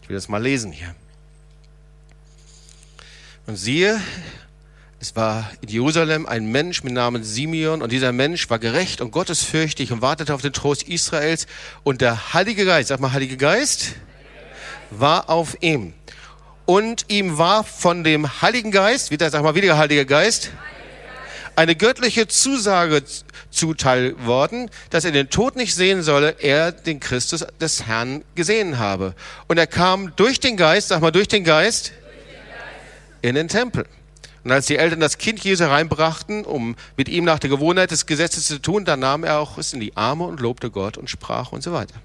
[0.02, 0.94] Ich will das mal lesen hier.
[3.46, 4.00] Und siehe,
[5.00, 9.12] es war in Jerusalem ein Mensch mit Namen Simeon und dieser Mensch war gerecht und
[9.12, 11.48] gottesfürchtig und wartete auf den Trost Israels
[11.84, 13.96] und der Heilige Geist, sag mal Heilige Geist,
[14.92, 15.94] war auf ihm.
[16.66, 20.52] Und ihm war von dem Heiligen Geist, wieder sag mal wieder Heiliger Geist,
[21.56, 23.04] eine göttliche Zusage
[23.50, 28.80] zuteil worden, dass er den Tod nicht sehen solle, er den Christus des Herrn gesehen
[28.80, 29.14] habe.
[29.48, 31.94] Und er kam durch den Geist, sag mal durch den Geist,
[33.22, 33.86] in den Tempel.
[34.44, 38.06] Und als die Eltern das Kind Jesu reinbrachten, um mit ihm nach der Gewohnheit des
[38.06, 41.10] Gesetzes zu tun, dann nahm er auch es in die Arme und lobte Gott und
[41.10, 41.96] sprach und so weiter.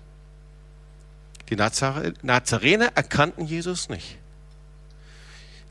[1.50, 4.18] Die Nazarener erkannten Jesus nicht.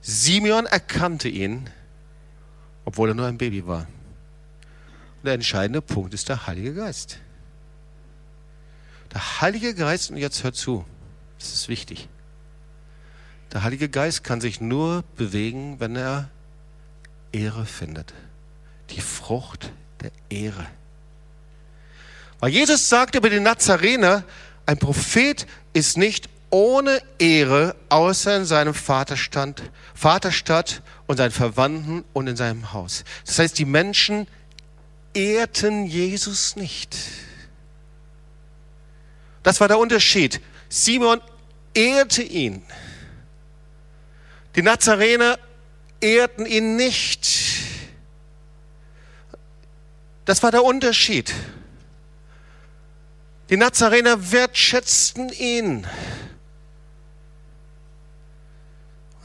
[0.01, 1.69] Simeon erkannte ihn,
[2.87, 3.81] obwohl er nur ein Baby war.
[5.17, 7.19] Und der entscheidende Punkt ist der Heilige Geist.
[9.13, 10.85] Der Heilige Geist, und jetzt hört zu,
[11.37, 12.07] das ist wichtig.
[13.51, 16.29] Der Heilige Geist kann sich nur bewegen, wenn er
[17.33, 18.13] Ehre findet.
[18.91, 20.65] Die Frucht der Ehre.
[22.39, 24.23] Weil Jesus sagt über den Nazarener,
[24.65, 29.61] ein Prophet ist nicht ohne Ehre außer in seinem Vaterstand,
[29.93, 33.03] Vaterstadt und seinen Verwandten und in seinem Haus.
[33.25, 34.27] Das heißt, die Menschen
[35.13, 36.95] ehrten Jesus nicht.
[39.43, 40.41] Das war der Unterschied.
[40.69, 41.21] Simon
[41.73, 42.63] ehrte ihn.
[44.55, 45.37] Die Nazarener
[46.01, 47.27] ehrten ihn nicht.
[50.25, 51.33] Das war der Unterschied.
[53.49, 55.87] Die Nazarener wertschätzten ihn.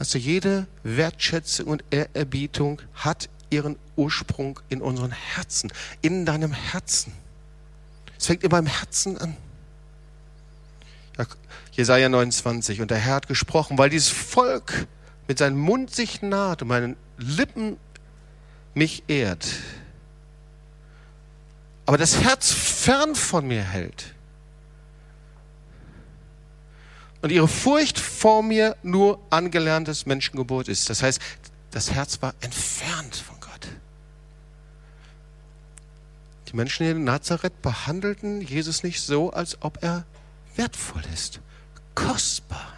[0.03, 7.13] Also jede Wertschätzung und Ehrerbietung hat ihren Ursprung in unseren Herzen, in deinem Herzen.
[8.19, 9.37] Es fängt immer im Herzen an.
[11.71, 12.81] Jesaja 29.
[12.81, 14.87] Und der Herr hat gesprochen, weil dieses Volk
[15.29, 17.77] mit seinem Mund sich naht und meinen Lippen
[18.73, 19.47] mich ehrt,
[21.85, 24.12] aber das Herz fern von mir hält
[27.23, 30.89] und ihre Furcht vor mir nur angelerntes Menschengebot ist.
[30.89, 31.21] Das heißt,
[31.71, 33.69] das Herz war entfernt von Gott.
[36.49, 40.05] Die Menschen in Nazareth behandelten Jesus nicht so, als ob er
[40.57, 41.39] wertvoll ist,
[41.95, 42.73] kostbar.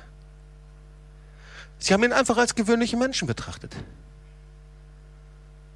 [1.79, 3.75] Sie haben ihn einfach als gewöhnliche Menschen betrachtet.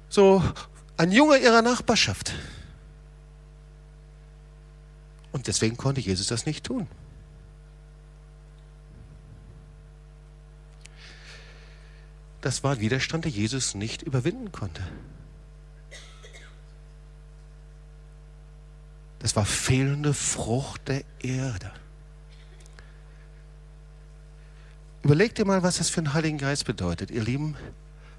[0.08, 0.44] So
[0.96, 2.34] ein Junge ihrer Nachbarschaft.
[5.32, 6.86] Und deswegen konnte Jesus das nicht tun.
[12.40, 14.82] Das war ein Widerstand, der Jesus nicht überwinden konnte.
[19.18, 21.70] Das war fehlende Frucht der Erde.
[25.02, 27.10] Überlegt dir mal, was das für einen Heiligen Geist bedeutet.
[27.10, 27.56] Ihr Lieben,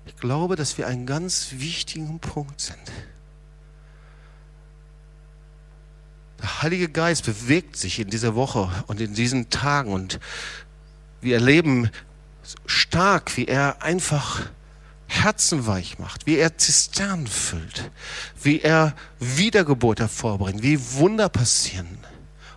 [0.06, 2.80] ich glaube, dass wir einen ganz wichtigen Punkt sind.
[6.40, 10.20] Der Heilige Geist bewegt sich in dieser Woche und in diesen Tagen und
[11.22, 11.92] wir erleben
[12.66, 14.42] stark, wie er einfach
[15.08, 17.92] Herzen weich macht, wie er Zisternen füllt,
[18.42, 21.98] wie er Wiedergeburt hervorbringt, wie Wunder passieren.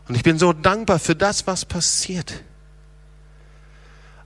[0.09, 2.43] Und ich bin so dankbar für das, was passiert.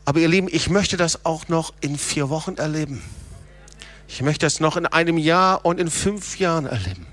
[0.05, 3.03] Aber ihr Lieben, ich möchte das auch noch in vier Wochen erleben.
[4.09, 7.07] Ich möchte das noch in einem Jahr und in fünf Jahren erleben.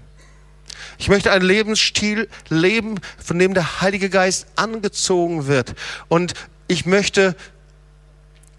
[0.97, 5.75] Ich möchte einen Lebensstil leben, von dem der Heilige Geist angezogen wird.
[6.08, 6.34] Und
[6.67, 7.36] ich möchte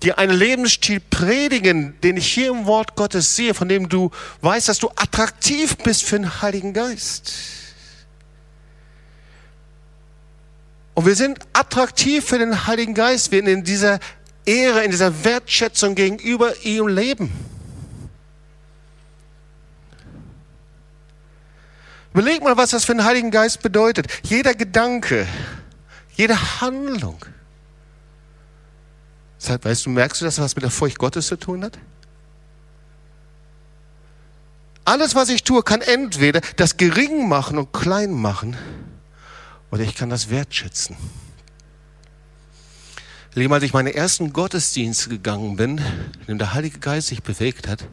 [0.06, 4.68] dir einen Lebensstil predigen, den ich hier im Wort Gottes sehe, von dem du weißt,
[4.68, 7.32] dass du attraktiv bist für den Heiligen Geist.
[10.94, 13.98] Und wir sind attraktiv für den Heiligen Geist, wenn in dieser
[14.44, 17.32] Ehre, in dieser Wertschätzung gegenüber ihm leben.
[22.14, 24.06] Überleg mal, was das für den Heiligen Geist bedeutet.
[24.22, 25.26] Jeder Gedanke,
[26.14, 27.18] jede Handlung.
[29.48, 31.78] Weißt du, merkst du, dass das was mit der Furcht Gottes zu tun hat?
[34.84, 38.56] Alles, was ich tue, kann entweder das gering machen und klein machen,
[39.70, 40.96] oder ich kann das wertschätzen.
[43.34, 45.78] Lieben, als ich meine ersten Gottesdienste gegangen bin,
[46.20, 47.86] in dem der Heilige Geist sich bewegt hat,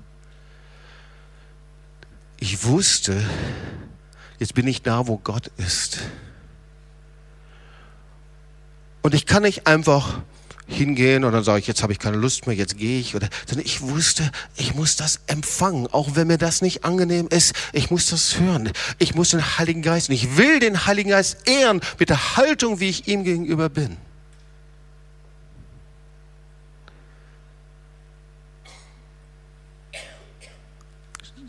[2.40, 3.26] ich wusste,
[4.38, 6.00] jetzt bin ich da, wo Gott ist.
[9.02, 10.22] Und ich kann nicht einfach
[10.68, 13.16] hingehen und dann sage ich, jetzt habe ich keine Lust mehr, jetzt gehe ich.
[13.16, 17.54] Oder, sondern ich wusste, ich muss das empfangen, auch wenn mir das nicht angenehm ist.
[17.74, 18.72] Ich muss das hören.
[19.00, 22.80] Ich muss den Heiligen Geist und ich will den Heiligen Geist ehren mit der Haltung,
[22.80, 23.98] wie ich ihm gegenüber bin.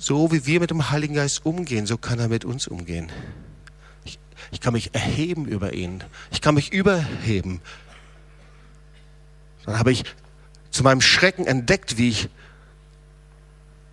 [0.04, 3.10] So wie wir mit dem Heiligen Geist umgehen, so kann er mit uns umgehen.
[4.04, 4.18] Ich,
[4.52, 6.04] ich kann mich erheben über ihn.
[6.30, 7.62] Ich kann mich überheben.
[9.66, 10.04] Dann habe ich
[10.70, 12.28] zu meinem Schrecken entdeckt, wie ich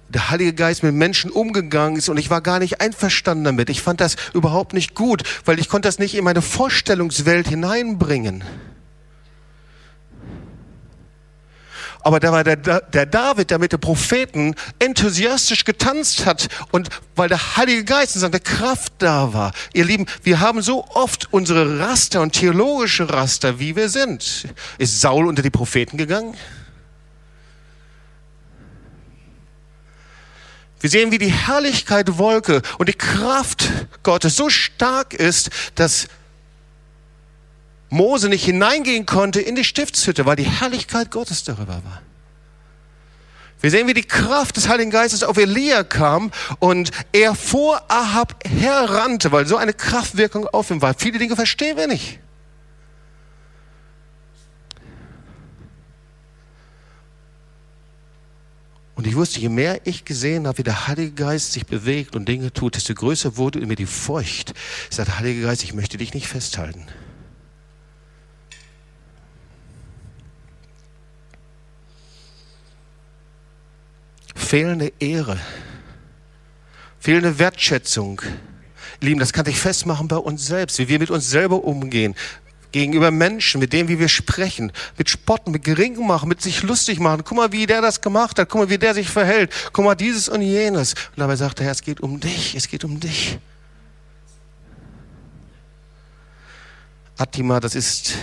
[0.09, 3.69] der Heilige Geist mit Menschen umgegangen ist und ich war gar nicht einverstanden damit.
[3.69, 8.43] Ich fand das überhaupt nicht gut, weil ich konnte das nicht in meine Vorstellungswelt hineinbringen.
[12.03, 17.29] Aber da war der, der David, der mit den Propheten enthusiastisch getanzt hat und weil
[17.29, 19.51] der Heilige Geist und seine Kraft da war.
[19.73, 24.47] Ihr Lieben, wir haben so oft unsere Raster und theologische Raster, wie wir sind.
[24.79, 26.35] Ist Saul unter die Propheten gegangen?
[30.79, 33.69] Wir sehen, wie die Herrlichkeit Wolke und die Kraft
[34.01, 36.07] Gottes so stark ist, dass
[37.91, 42.01] Mose nicht hineingehen konnte in die Stiftshütte, weil die Herrlichkeit Gottes darüber war.
[43.59, 48.43] Wir sehen, wie die Kraft des Heiligen Geistes auf Elia kam und er vor Ahab
[48.47, 50.95] herrannte, weil so eine Kraftwirkung auf ihm war.
[50.95, 52.19] Viele Dinge verstehen wir nicht.
[58.95, 62.27] Und ich wusste, je mehr ich gesehen habe, wie der Heilige Geist sich bewegt und
[62.29, 64.53] Dinge tut, desto größer wurde in mir die Furcht.
[64.89, 66.87] Ich sagte, Heiliger Geist, ich möchte dich nicht festhalten.
[74.51, 75.39] Fehlende Ehre,
[76.99, 78.21] fehlende Wertschätzung.
[78.99, 82.15] Lieben, das kann ich festmachen bei uns selbst, wie wir mit uns selber umgehen,
[82.73, 86.99] gegenüber Menschen, mit denen, wie wir sprechen, mit Spotten, mit Gering machen, mit sich lustig
[86.99, 87.21] machen.
[87.23, 88.49] Guck mal, wie der das gemacht hat.
[88.49, 89.53] Guck mal, wie der sich verhält.
[89.71, 90.95] Guck mal, dieses und jenes.
[90.95, 92.53] Und dabei sagt der Herr, es geht um dich.
[92.53, 93.39] Es geht um dich.
[97.15, 98.15] Atima, das ist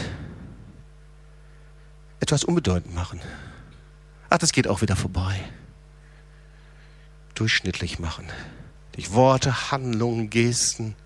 [2.21, 3.19] etwas unbedeutend machen.
[4.29, 5.41] Ach, das geht auch wieder vorbei
[7.39, 8.27] durchschnittlich machen.
[8.93, 10.97] Durch Worte, Handlungen, Gesten.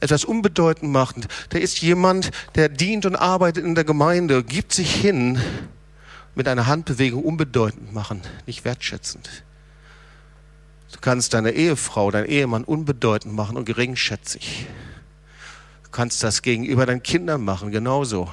[0.00, 1.24] Etwas unbedeutend machen.
[1.50, 5.40] Da ist jemand, der dient und arbeitet in der Gemeinde, gibt sich hin,
[6.34, 9.44] mit einer Handbewegung unbedeutend machen, nicht wertschätzend.
[10.92, 14.66] Du kannst deine Ehefrau, deinen Ehemann unbedeutend machen und geringschätzig.
[15.84, 18.30] Du kannst das gegenüber deinen Kindern machen, genauso.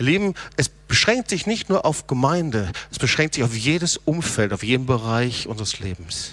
[0.00, 4.54] Ihr Lieben, es beschränkt sich nicht nur auf Gemeinde, es beschränkt sich auf jedes Umfeld,
[4.54, 6.30] auf jeden Bereich unseres Lebens.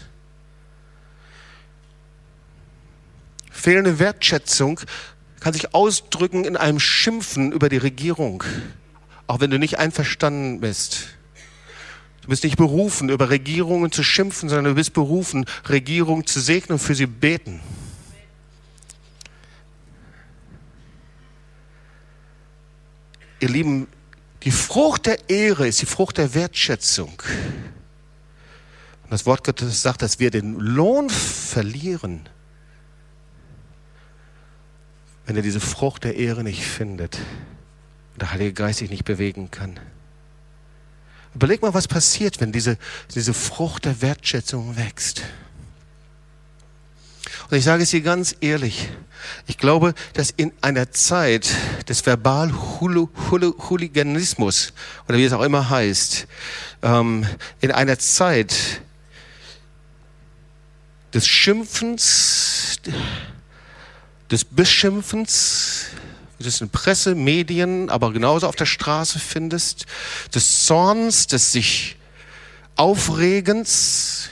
[3.51, 4.79] Fehlende Wertschätzung
[5.41, 8.45] kann sich ausdrücken in einem Schimpfen über die Regierung,
[9.27, 11.09] auch wenn du nicht einverstanden bist.
[12.21, 16.75] Du bist nicht berufen, über Regierungen zu schimpfen, sondern du bist berufen, Regierungen zu segnen
[16.75, 17.59] und für sie beten.
[23.39, 23.87] Ihr Lieben,
[24.43, 27.21] die Frucht der Ehre ist die Frucht der Wertschätzung.
[29.03, 32.27] Und das Wort Gottes sagt, dass wir den Lohn verlieren,
[35.25, 37.19] wenn er diese Frucht der Ehre nicht findet
[38.13, 39.79] und der Heilige Geist sich nicht bewegen kann.
[41.35, 42.77] Überleg mal, was passiert, wenn diese,
[43.13, 45.21] diese Frucht der Wertschätzung wächst.
[47.49, 48.89] Und ich sage es dir ganz ehrlich,
[49.45, 51.47] ich glaube, dass in einer Zeit
[51.87, 54.73] des Verbal-Hooliganismus
[55.07, 56.27] oder wie es auch immer heißt,
[56.83, 57.25] ähm,
[57.61, 58.81] in einer Zeit
[61.13, 62.81] des Schimpfens,
[64.29, 65.85] des Beschimpfens,
[66.37, 69.85] wie du es in Presse, Medien, aber genauso auf der Straße findest,
[70.35, 71.95] des Zorns, des sich
[72.75, 74.29] Aufregens,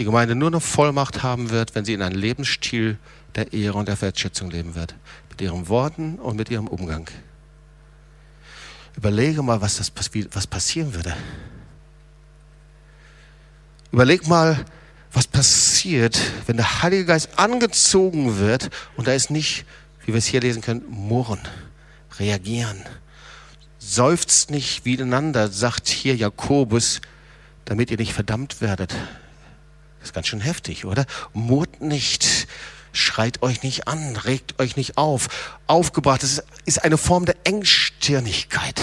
[0.00, 2.96] die Gemeinde nur eine Vollmacht haben wird, wenn sie in einem Lebensstil
[3.34, 4.94] der Ehre und der Wertschätzung leben wird.
[5.28, 7.06] Mit ihren Worten und mit ihrem Umgang.
[8.96, 9.92] Überlege mal, was, das,
[10.32, 11.14] was passieren würde.
[13.92, 14.64] Überleg mal,
[15.12, 19.66] was passiert, wenn der Heilige Geist angezogen wird und da ist nicht,
[20.06, 21.40] wie wir es hier lesen können, murren,
[22.18, 22.82] reagieren.
[23.78, 27.02] Seufzt nicht miteinander, sagt hier Jakobus,
[27.66, 28.96] damit ihr nicht verdammt werdet.
[30.00, 31.06] Das ist ganz schön heftig, oder?
[31.32, 32.48] Murrt nicht,
[32.92, 35.58] schreit euch nicht an, regt euch nicht auf.
[35.66, 38.80] Aufgebracht, das ist eine Form der Engstirnigkeit.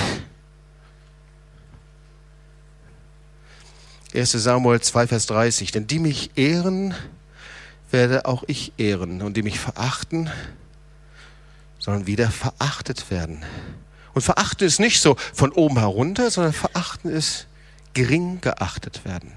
[4.14, 5.72] 1 Samuel 2, Vers 30.
[5.72, 6.96] Denn die mich ehren,
[7.92, 9.22] werde auch ich ehren.
[9.22, 10.30] Und die mich verachten,
[11.80, 13.44] sollen wieder verachtet werden.
[14.14, 17.48] Und verachten ist nicht so von oben herunter, sondern verachten ist
[17.94, 19.37] gering geachtet werden.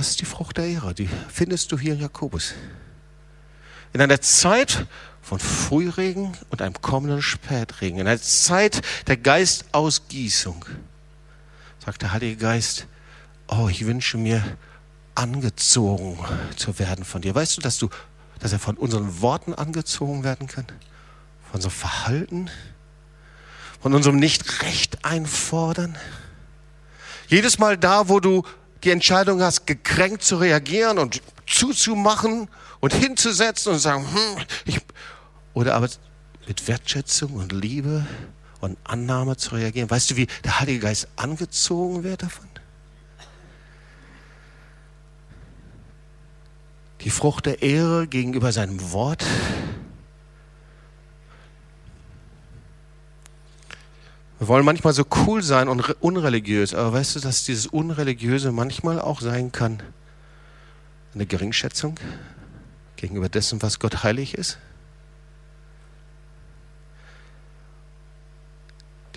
[0.00, 2.54] Das ist die Frucht der Ehre, die findest du hier in Jakobus.
[3.92, 4.86] In einer Zeit
[5.20, 10.64] von Frühregen und einem kommenden Spätregen, in einer Zeit der Geistausgießung,
[11.84, 12.86] sagt der Heilige Geist,
[13.46, 14.42] oh, ich wünsche mir
[15.14, 16.18] angezogen
[16.56, 17.34] zu werden von dir.
[17.34, 17.90] Weißt du, dass du,
[18.38, 20.64] dass er von unseren Worten angezogen werden kann?
[21.44, 22.50] Von unserem Verhalten?
[23.82, 25.98] Von unserem Nicht-Recht einfordern?
[27.28, 28.44] Jedes Mal da, wo du
[28.84, 32.48] die Entscheidung hast, gekränkt zu reagieren und zuzumachen
[32.80, 34.80] und hinzusetzen und sagen, hm, ich,
[35.54, 35.88] oder aber
[36.46, 38.06] mit Wertschätzung und Liebe
[38.60, 39.90] und Annahme zu reagieren.
[39.90, 42.46] Weißt du, wie der Heilige Geist angezogen wird davon?
[47.02, 49.24] Die Frucht der Ehre gegenüber seinem Wort.
[54.40, 58.98] Wir wollen manchmal so cool sein und unreligiös, aber weißt du, dass dieses Unreligiöse manchmal
[58.98, 59.82] auch sein kann
[61.12, 62.00] eine Geringschätzung
[62.96, 64.58] gegenüber dessen, was Gott heilig ist?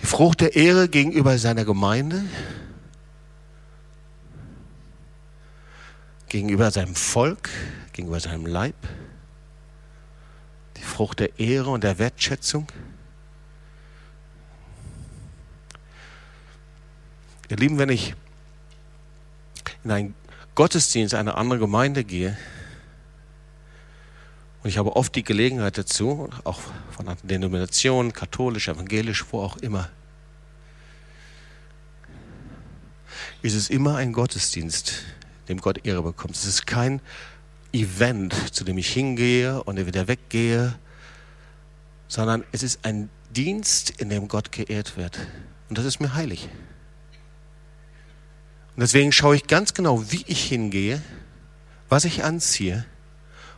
[0.00, 2.22] Die Frucht der Ehre gegenüber seiner Gemeinde,
[6.28, 7.48] gegenüber seinem Volk,
[7.94, 8.76] gegenüber seinem Leib,
[10.76, 12.66] die Frucht der Ehre und der Wertschätzung.
[17.48, 18.14] Ihr Lieben, wenn ich
[19.84, 20.14] in einen
[20.54, 22.36] Gottesdienst, eine andere Gemeinde gehe,
[24.62, 26.58] und ich habe oft die Gelegenheit dazu, auch
[26.90, 29.90] von anderen Denominationen, katholisch, evangelisch, wo auch immer,
[33.42, 35.02] ist es immer ein Gottesdienst,
[35.48, 36.34] dem Gott Ehre bekommt.
[36.34, 37.02] Es ist kein
[37.74, 40.78] Event, zu dem ich hingehe und wieder weggehe,
[42.08, 45.18] sondern es ist ein Dienst, in dem Gott geehrt wird.
[45.68, 46.48] Und das ist mir heilig.
[48.76, 51.00] Und deswegen schaue ich ganz genau, wie ich hingehe,
[51.88, 52.84] was ich anziehe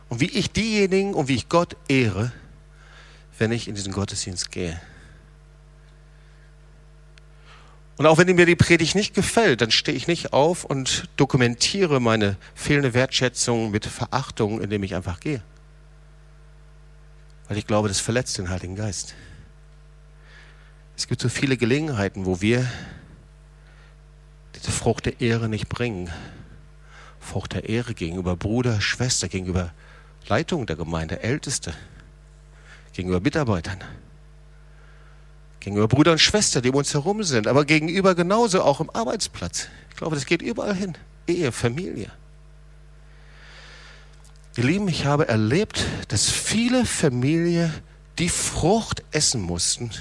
[0.09, 2.31] und wie ich diejenigen und wie ich Gott ehre,
[3.39, 4.79] wenn ich in diesen Gottesdienst gehe.
[7.97, 11.99] Und auch wenn mir die Predigt nicht gefällt, dann stehe ich nicht auf und dokumentiere
[11.99, 15.41] meine fehlende Wertschätzung mit Verachtung, indem ich einfach gehe.
[17.47, 19.15] Weil ich glaube, das verletzt den Heiligen Geist.
[20.95, 22.69] Es gibt so viele Gelegenheiten, wo wir
[24.67, 26.09] diese Frucht der Ehre nicht bringen.
[27.19, 29.73] Frucht der Ehre gegenüber Bruder, Schwester, gegenüber
[30.27, 31.73] Leitung der Gemeinde, Älteste,
[32.93, 33.79] gegenüber Mitarbeitern,
[35.59, 39.67] gegenüber Brüdern und Schwestern, die um uns herum sind, aber gegenüber genauso auch im Arbeitsplatz.
[39.89, 40.97] Ich glaube, das geht überall hin.
[41.27, 42.11] Ehe, Familie.
[44.55, 47.73] Ihr Lieben, ich habe erlebt, dass viele Familien
[48.19, 49.91] die Frucht essen mussten,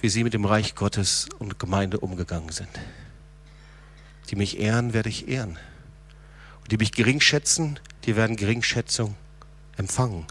[0.00, 2.68] wie sie mit dem Reich Gottes und Gemeinde umgegangen sind.
[4.30, 5.58] Die mich ehren, werde ich ehren.
[6.60, 9.16] Und die mich gering schätzen, die werden Geringschätzung
[9.76, 10.26] empfangen.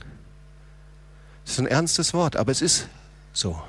[1.43, 2.87] Das ist ein ernstes Wort, aber es ist
[3.33, 3.61] so.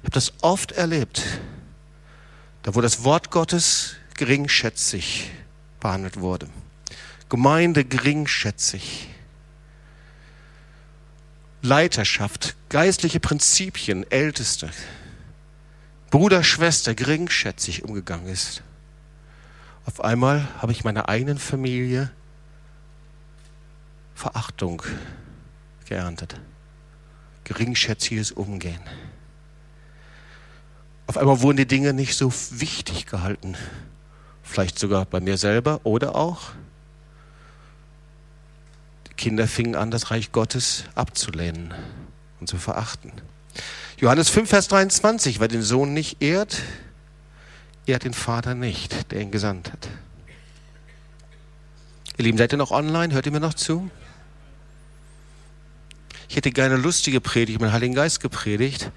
[0.00, 1.22] Ich habe das oft erlebt,
[2.62, 5.30] da wo das Wort Gottes geringschätzig
[5.78, 6.48] behandelt wurde.
[7.28, 9.08] Gemeinde geringschätzig.
[11.62, 14.70] Leiterschaft, geistliche Prinzipien, Älteste,
[16.10, 18.62] Bruder, Schwester geringschätzig umgegangen ist.
[19.84, 22.10] Auf einmal habe ich meiner eigenen Familie
[24.14, 24.82] Verachtung
[25.86, 26.40] geerntet.
[27.44, 28.80] Geringschätziges Umgehen.
[31.06, 33.56] Auf einmal wurden die Dinge nicht so wichtig gehalten.
[34.42, 36.52] Vielleicht sogar bei mir selber oder auch
[39.20, 41.74] Kinder fingen an, das Reich Gottes abzulehnen
[42.40, 43.12] und zu verachten.
[43.98, 46.62] Johannes 5, Vers 23, wer den Sohn nicht ehrt,
[47.84, 49.88] ehrt den Vater nicht, der ihn gesandt hat.
[52.16, 53.12] Ihr Lieben, seid ihr noch online?
[53.12, 53.90] Hört ihr mir noch zu?
[56.30, 58.90] Ich hätte gerne lustige Predigt dem Heiligen Geist gepredigt,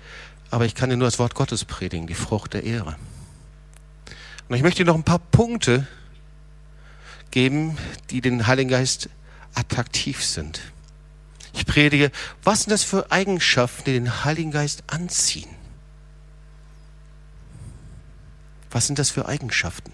[0.51, 2.95] aber ich kann dir nur das Wort Gottes predigen, die Frucht der Ehre.
[4.47, 5.85] Und ich möchte dir noch ein paar Punkte
[7.29, 7.77] geben,
[8.09, 9.09] die den Heiligen Geist
[9.55, 10.61] attraktiv sind.
[11.53, 12.11] Ich predige,
[12.43, 15.49] was sind das für Eigenschaften, die den Heiligen Geist anziehen?
[18.71, 19.93] Was sind das für Eigenschaften?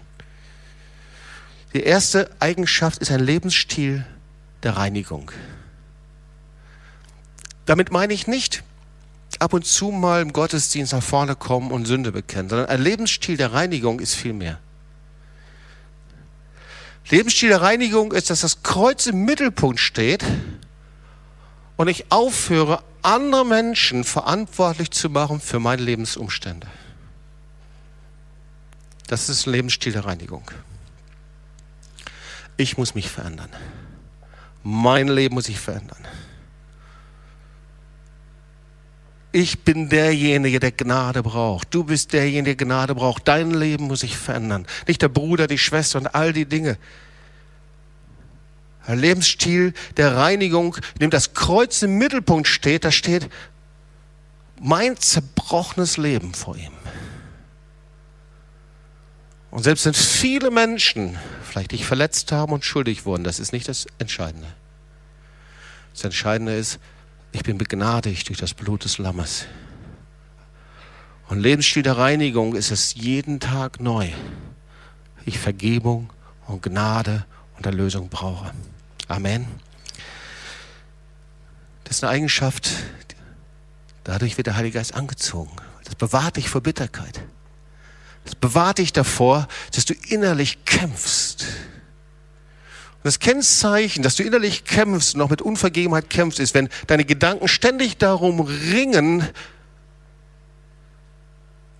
[1.74, 4.04] Die erste Eigenschaft ist ein Lebensstil
[4.62, 5.30] der Reinigung.
[7.66, 8.64] Damit meine ich nicht
[9.38, 13.36] ab und zu mal im Gottesdienst nach vorne kommen und Sünde bekennen, sondern ein Lebensstil
[13.36, 14.58] der Reinigung ist viel mehr.
[17.10, 20.24] Lebensstil der Reinigung ist, dass das Kreuz im Mittelpunkt steht
[21.76, 26.66] und ich aufhöre, andere Menschen verantwortlich zu machen für meine Lebensumstände.
[29.06, 30.48] Das ist ein Lebensstil der Reinigung.
[32.56, 33.48] Ich muss mich verändern.
[34.62, 36.06] Mein Leben muss sich verändern.
[39.32, 41.72] Ich bin derjenige, der Gnade braucht.
[41.72, 43.28] Du bist derjenige, der Gnade braucht.
[43.28, 44.66] Dein Leben muss sich verändern.
[44.88, 46.78] Nicht der Bruder, die Schwester und all die Dinge.
[48.86, 53.28] Ein Lebensstil der Reinigung, in dem das Kreuz im Mittelpunkt steht, da steht
[54.60, 56.72] mein zerbrochenes Leben vor ihm.
[59.50, 63.68] Und selbst wenn viele Menschen vielleicht dich verletzt haben und schuldig wurden, das ist nicht
[63.68, 64.46] das Entscheidende.
[65.92, 66.78] Das Entscheidende ist,
[67.32, 69.46] ich bin begnadigt durch das Blut des Lammes.
[71.28, 74.10] Und Lebensstil der Reinigung ist es jeden Tag neu.
[75.24, 76.12] Ich Vergebung
[76.46, 77.24] und Gnade
[77.56, 78.52] und Erlösung brauche.
[79.06, 79.46] Amen.
[81.84, 82.70] Das ist eine Eigenschaft,
[84.04, 85.54] dadurch wird der Heilige Geist angezogen.
[85.84, 87.20] Das bewahrt dich vor Bitterkeit.
[88.24, 91.46] Das bewahrt dich davor, dass du innerlich kämpfst
[93.02, 97.06] und das Kennzeichen, dass du innerlich kämpfst und auch mit Unvergebenheit kämpfst, ist, wenn deine
[97.06, 99.26] Gedanken ständig darum ringen,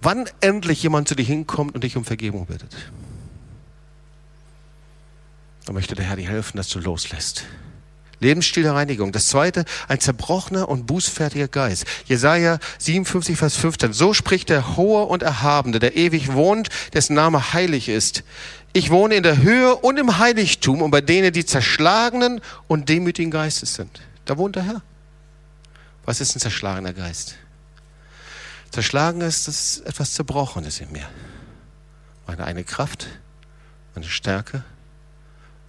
[0.00, 2.74] wann endlich jemand zu dir hinkommt und dich um Vergebung bittet.
[5.66, 7.44] Da möchte der Herr dir helfen, dass du loslässt.
[8.20, 9.12] Lebensstil der Reinigung.
[9.12, 11.86] Das zweite, ein zerbrochener und bußfertiger Geist.
[12.04, 13.92] Jesaja 57, Vers 15.
[13.92, 18.24] So spricht der Hohe und Erhabene, der ewig wohnt, dessen Name heilig ist.
[18.72, 23.30] Ich wohne in der Höhe und im Heiligtum und bei denen, die zerschlagenen und demütigen
[23.30, 24.00] Geistes sind.
[24.24, 24.82] Da wohnt der Herr.
[26.04, 27.34] Was ist ein zerschlagener Geist?
[28.70, 31.08] Zerschlagen ist, das ist etwas Zerbrochenes in mir.
[32.26, 33.08] Meine eine Kraft,
[33.94, 34.62] meine Stärke,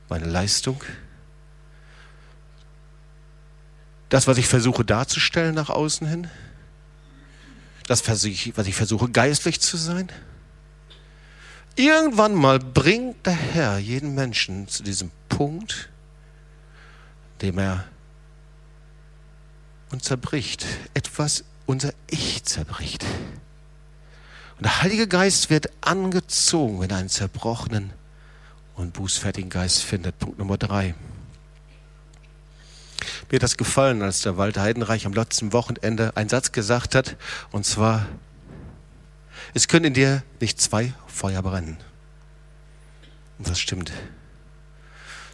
[0.08, 0.84] meine Leistung.
[4.10, 6.30] Das, was ich versuche darzustellen nach außen hin.
[7.88, 10.12] Das, was ich versuche geistlich zu sein.
[11.76, 15.90] Irgendwann mal bringt der Herr jeden Menschen zu diesem Punkt,
[17.42, 17.86] dem er
[19.92, 23.06] uns zerbricht, etwas unser Ich zerbricht.
[24.58, 27.92] Und der Heilige Geist wird angezogen, wenn er einen zerbrochenen
[28.76, 30.18] und bußfertigen Geist findet.
[30.20, 30.94] Punkt Nummer drei.
[33.30, 37.16] Mir hat das gefallen, als der Walter Heidenreich am letzten Wochenende einen Satz gesagt hat,
[37.52, 38.06] und zwar,
[39.54, 41.78] es können in dir nicht zwei Feuer brennen.
[43.38, 43.92] Und das stimmt.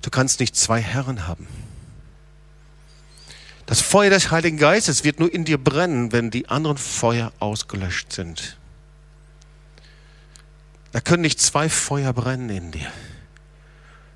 [0.01, 1.47] Du kannst nicht zwei Herren haben.
[3.65, 8.13] Das Feuer des Heiligen Geistes wird nur in dir brennen, wenn die anderen Feuer ausgelöscht
[8.13, 8.57] sind.
[10.93, 12.89] Da können nicht zwei Feuer brennen in dir.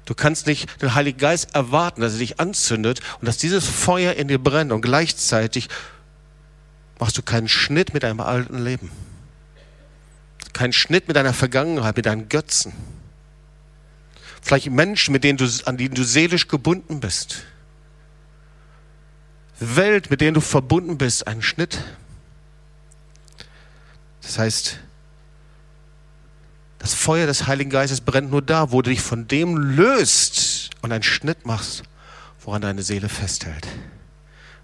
[0.06, 4.14] Du kannst nicht den Heiligen Geist erwarten, dass er dich anzündet und dass dieses Feuer
[4.14, 5.68] in dir brennt und gleichzeitig
[6.98, 8.90] machst du keinen Schnitt mit deinem alten Leben
[10.54, 12.74] keinen Schnitt mit deiner Vergangenheit, mit deinen Götzen.
[14.42, 17.44] Vielleicht Menschen, mit denen du, an denen du seelisch gebunden bist.
[19.60, 21.84] Welt, mit denen du verbunden bist, einen Schnitt.
[24.24, 24.80] Das heißt,
[26.80, 30.92] das Feuer des Heiligen Geistes brennt nur da, wo du dich von dem löst und
[30.92, 31.84] einen Schnitt machst,
[32.44, 33.68] woran deine Seele festhält.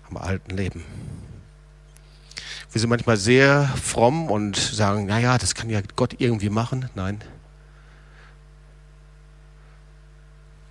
[0.09, 0.83] Am alten Leben.
[2.71, 6.89] Wir sind manchmal sehr fromm und sagen, naja, das kann ja Gott irgendwie machen.
[6.95, 7.23] Nein.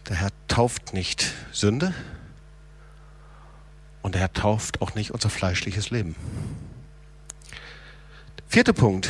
[0.09, 1.95] Der Herr tauft nicht Sünde
[4.03, 6.15] und der Herr tauft auch nicht unser fleischliches Leben.
[8.47, 9.09] Vierter Punkt.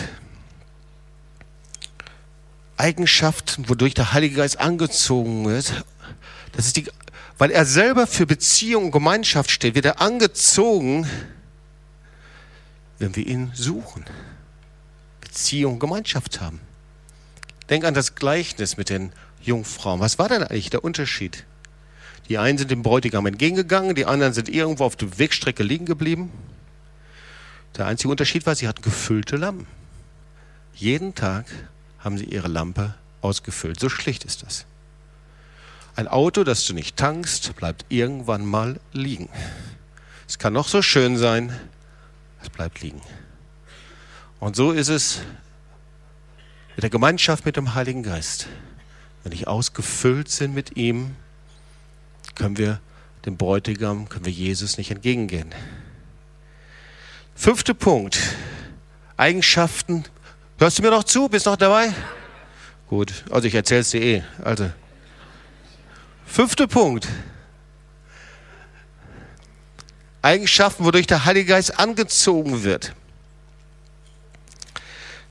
[2.78, 5.84] Eigenschaften, wodurch der Heilige Geist angezogen wird.
[6.52, 6.86] Das ist die,
[7.36, 11.06] weil er selber für Beziehung und Gemeinschaft steht, wird er angezogen
[12.98, 14.04] wenn wir ihn suchen,
[15.20, 16.60] Beziehung, Gemeinschaft haben.
[17.68, 20.00] Denk an das Gleichnis mit den Jungfrauen.
[20.00, 21.44] Was war denn eigentlich der Unterschied?
[22.28, 26.30] Die einen sind dem Bräutigam entgegengegangen, die anderen sind irgendwo auf der Wegstrecke liegen geblieben.
[27.76, 29.66] Der einzige Unterschied war, sie hatten gefüllte Lampen.
[30.74, 31.46] Jeden Tag
[31.98, 33.78] haben sie ihre Lampe ausgefüllt.
[33.78, 34.66] So schlicht ist das.
[35.94, 39.28] Ein Auto, das du nicht tankst, bleibt irgendwann mal liegen.
[40.28, 41.58] Es kann noch so schön sein,
[42.46, 43.00] es bleibt liegen.
[44.40, 45.20] Und so ist es
[46.74, 48.48] mit der Gemeinschaft mit dem Heiligen Geist.
[49.22, 51.16] Wenn ich ausgefüllt sind mit ihm,
[52.34, 52.80] können wir
[53.24, 55.52] dem Bräutigam, können wir Jesus nicht entgegengehen.
[57.34, 58.18] Fünfter Punkt.
[59.16, 60.04] Eigenschaften.
[60.58, 61.28] Hörst du mir noch zu?
[61.28, 61.92] Bist noch dabei?
[62.88, 64.22] Gut, also ich erzähle es dir eh.
[64.44, 64.70] Also,
[66.26, 67.08] Fünfter Punkt.
[70.26, 72.94] Eigenschaften, wodurch der Heilige Geist angezogen wird.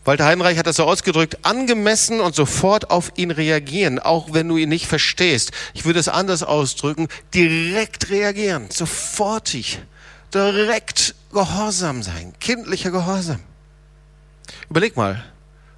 [0.05, 4.55] Walter Heinreich hat das so ausgedrückt, angemessen und sofort auf ihn reagieren, auch wenn du
[4.55, 5.51] ihn nicht verstehst.
[5.73, 9.79] Ich würde es anders ausdrücken, direkt reagieren, sofortig,
[10.33, 13.41] direkt gehorsam sein, kindlicher Gehorsam.
[14.69, 15.25] Überleg mal,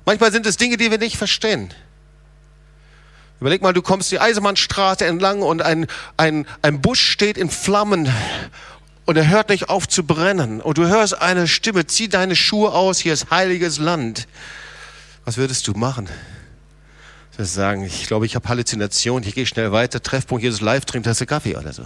[0.05, 1.74] manchmal sind es Dinge, die wir nicht verstehen.
[3.39, 5.88] Überleg mal, du kommst die Eisenbahnstraße entlang und ein,
[6.18, 8.11] ein, ein Busch steht in Flammen
[9.08, 10.60] und er hört nicht auf zu brennen.
[10.60, 14.28] Und du hörst eine Stimme, zieh deine Schuhe aus, hier ist heiliges Land.
[15.24, 16.08] Was würdest du machen?
[17.32, 20.84] Du würdest sagen, ich glaube, ich habe Halluzination, ich gehe schnell weiter, Treffpunkt, ist live,
[20.84, 21.84] trink Tasse Kaffee oder so.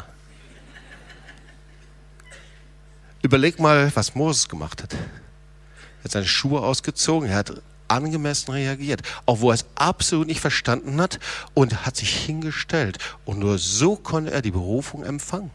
[3.21, 4.93] Überleg mal, was Moses gemacht hat.
[4.93, 10.99] Er hat seine Schuhe ausgezogen, er hat angemessen reagiert, wo er es absolut nicht verstanden
[10.99, 11.19] hat
[11.53, 12.97] und hat sich hingestellt.
[13.25, 15.51] Und nur so konnte er die Berufung empfangen.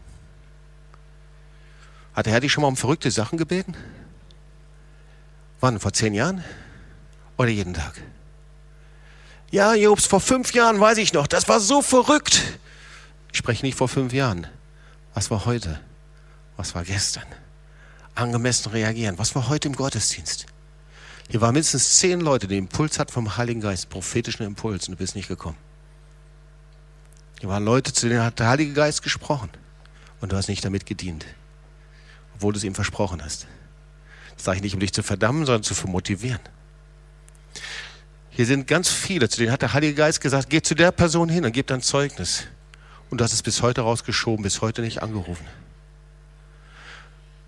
[2.17, 3.75] Hat der Herr dich schon mal um verrückte Sachen gebeten?
[5.59, 5.79] Wann?
[5.79, 6.43] Vor zehn Jahren?
[7.37, 7.93] Oder jeden Tag?
[9.51, 12.57] Ja, Jobs, vor fünf Jahren weiß ich noch, das war so verrückt.
[13.31, 14.47] Ich spreche nicht vor fünf Jahren.
[15.13, 15.79] Was war heute?
[16.55, 17.27] Was war gestern?
[18.15, 19.19] Angemessen reagieren.
[19.19, 20.47] Was war heute im Gottesdienst?
[21.29, 24.97] Hier waren mindestens zehn Leute, die Impuls hatten vom Heiligen Geist, prophetischen Impuls, und du
[24.97, 25.57] bist nicht gekommen.
[27.39, 29.51] Hier waren Leute, zu denen hat der Heilige Geist gesprochen,
[30.19, 31.27] und du hast nicht damit gedient
[32.37, 33.47] obwohl du es ihm versprochen hast.
[34.35, 36.39] Das sage ich nicht, um dich zu verdammen, sondern zu motivieren.
[38.29, 41.27] Hier sind ganz viele, zu denen hat der Heilige Geist gesagt, geh zu der Person
[41.27, 42.43] hin und gib dein Zeugnis.
[43.09, 45.45] Und du hast es bis heute rausgeschoben, bis heute nicht angerufen.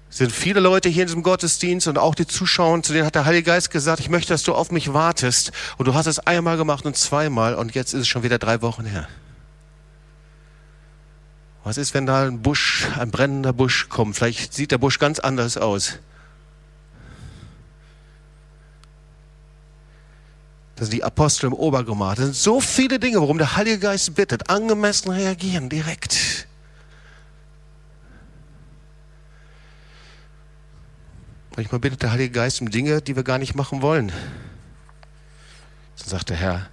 [0.09, 3.13] Es sind viele Leute hier in diesem Gottesdienst und auch die Zuschauer, zu denen hat
[3.13, 5.51] der Heilige Geist gesagt, ich möchte, dass du auf mich wartest.
[5.77, 8.63] Und du hast es einmal gemacht und zweimal und jetzt ist es schon wieder drei
[8.63, 9.07] Wochen her.
[11.69, 14.15] Was ist, wenn da ein Busch, ein brennender Busch kommt?
[14.15, 15.99] Vielleicht sieht der Busch ganz anders aus.
[20.75, 22.15] Das sind die Apostel im Obergemach.
[22.15, 24.49] Das sind so viele Dinge, worum der Heilige Geist bittet.
[24.49, 26.47] Angemessen reagieren, direkt.
[31.55, 34.07] Manchmal bittet der Heilige Geist um Dinge, die wir gar nicht machen wollen.
[35.99, 36.67] Dann sagt der Herr,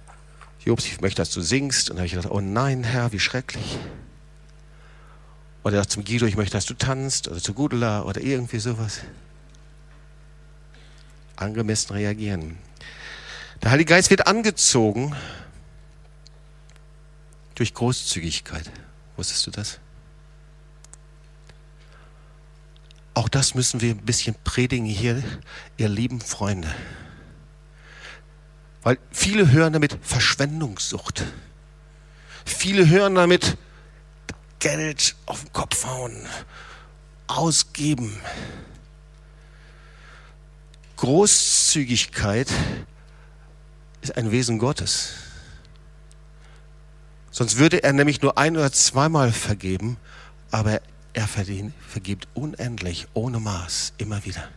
[0.65, 1.91] Jobs, ich möchte, dass du singst.
[1.91, 3.77] Und dann habe ich gedacht, oh nein, Herr, wie schrecklich.
[5.67, 7.27] Oder zum Guido, ich möchte, dass du tanzt.
[7.27, 9.01] Oder zu Gudela oder irgendwie sowas.
[11.35, 12.57] Angemessen reagieren.
[13.61, 15.13] Der Heilige Geist wird angezogen
[17.55, 18.71] durch Großzügigkeit.
[19.17, 19.79] Wusstest du das?
[23.13, 25.21] Auch das müssen wir ein bisschen predigen hier,
[25.75, 26.73] ihr lieben Freunde.
[28.83, 31.25] Weil viele hören damit Verschwendungssucht.
[32.45, 33.57] Viele hören damit
[34.59, 36.25] Geld auf den Kopf hauen,
[37.27, 38.19] ausgeben.
[40.95, 42.47] Großzügigkeit
[44.01, 45.13] ist ein Wesen Gottes.
[47.29, 49.97] Sonst würde er nämlich nur ein oder zweimal vergeben,
[50.49, 50.81] aber
[51.13, 54.49] er vergibt unendlich, ohne Maß, immer wieder.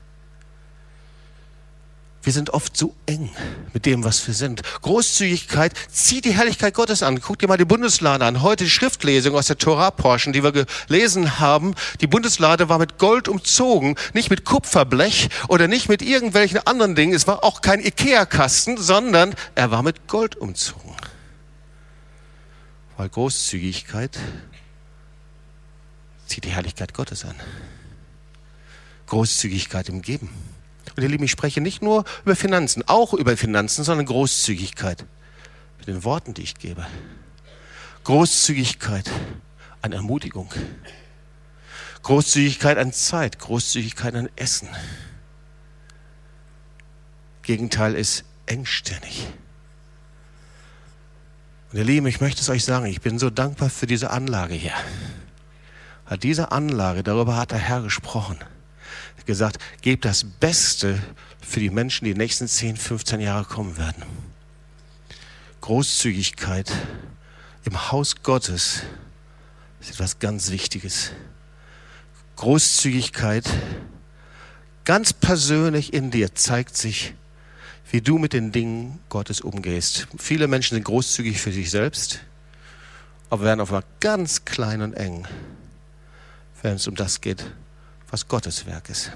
[2.23, 3.31] Wir sind oft so eng
[3.73, 4.63] mit dem, was wir sind.
[4.83, 7.19] Großzügigkeit zieht die Herrlichkeit Gottes an.
[7.21, 8.43] Guck dir mal die Bundeslade an.
[8.43, 11.75] Heute die Schriftlesung aus der Torah-Portion, die wir gelesen haben.
[12.03, 17.15] Die Bundeslade war mit Gold umzogen, nicht mit Kupferblech oder nicht mit irgendwelchen anderen Dingen.
[17.15, 20.95] Es war auch kein Ikea-Kasten, sondern er war mit Gold umzogen.
[22.99, 24.19] Weil Großzügigkeit
[26.27, 27.35] zieht die Herrlichkeit Gottes an.
[29.07, 30.29] Großzügigkeit im Geben.
[30.97, 35.05] Und ihr Lieben, ich spreche nicht nur über Finanzen, auch über Finanzen, sondern Großzügigkeit.
[35.79, 36.87] Mit den Worten, die ich gebe.
[38.05, 39.11] Großzügigkeit
[39.83, 40.53] an Ermutigung.
[42.03, 44.69] Großzügigkeit an Zeit, Großzügigkeit an Essen.
[47.43, 49.27] Gegenteil ist engstirnig.
[51.73, 54.55] Und ihr Lieben, ich möchte es euch sagen, ich bin so dankbar für diese Anlage
[54.55, 54.75] hier.
[56.23, 58.39] Diese Anlage, darüber hat der Herr gesprochen
[59.27, 60.99] gesagt, gebt das Beste
[61.41, 64.03] für die Menschen, die in den nächsten 10, 15 Jahre kommen werden.
[65.61, 66.71] Großzügigkeit
[67.65, 68.83] im Haus Gottes
[69.81, 71.13] ist etwas ganz Wichtiges.
[72.37, 73.45] Großzügigkeit
[74.85, 77.15] ganz persönlich in dir zeigt sich,
[77.91, 80.07] wie du mit den Dingen Gottes umgehst.
[80.19, 82.21] Viele Menschen sind großzügig für sich selbst,
[83.29, 85.27] aber werden auf einmal ganz klein und eng,
[86.63, 87.45] wenn es um das geht,
[88.11, 89.13] was Gottes Werk ist.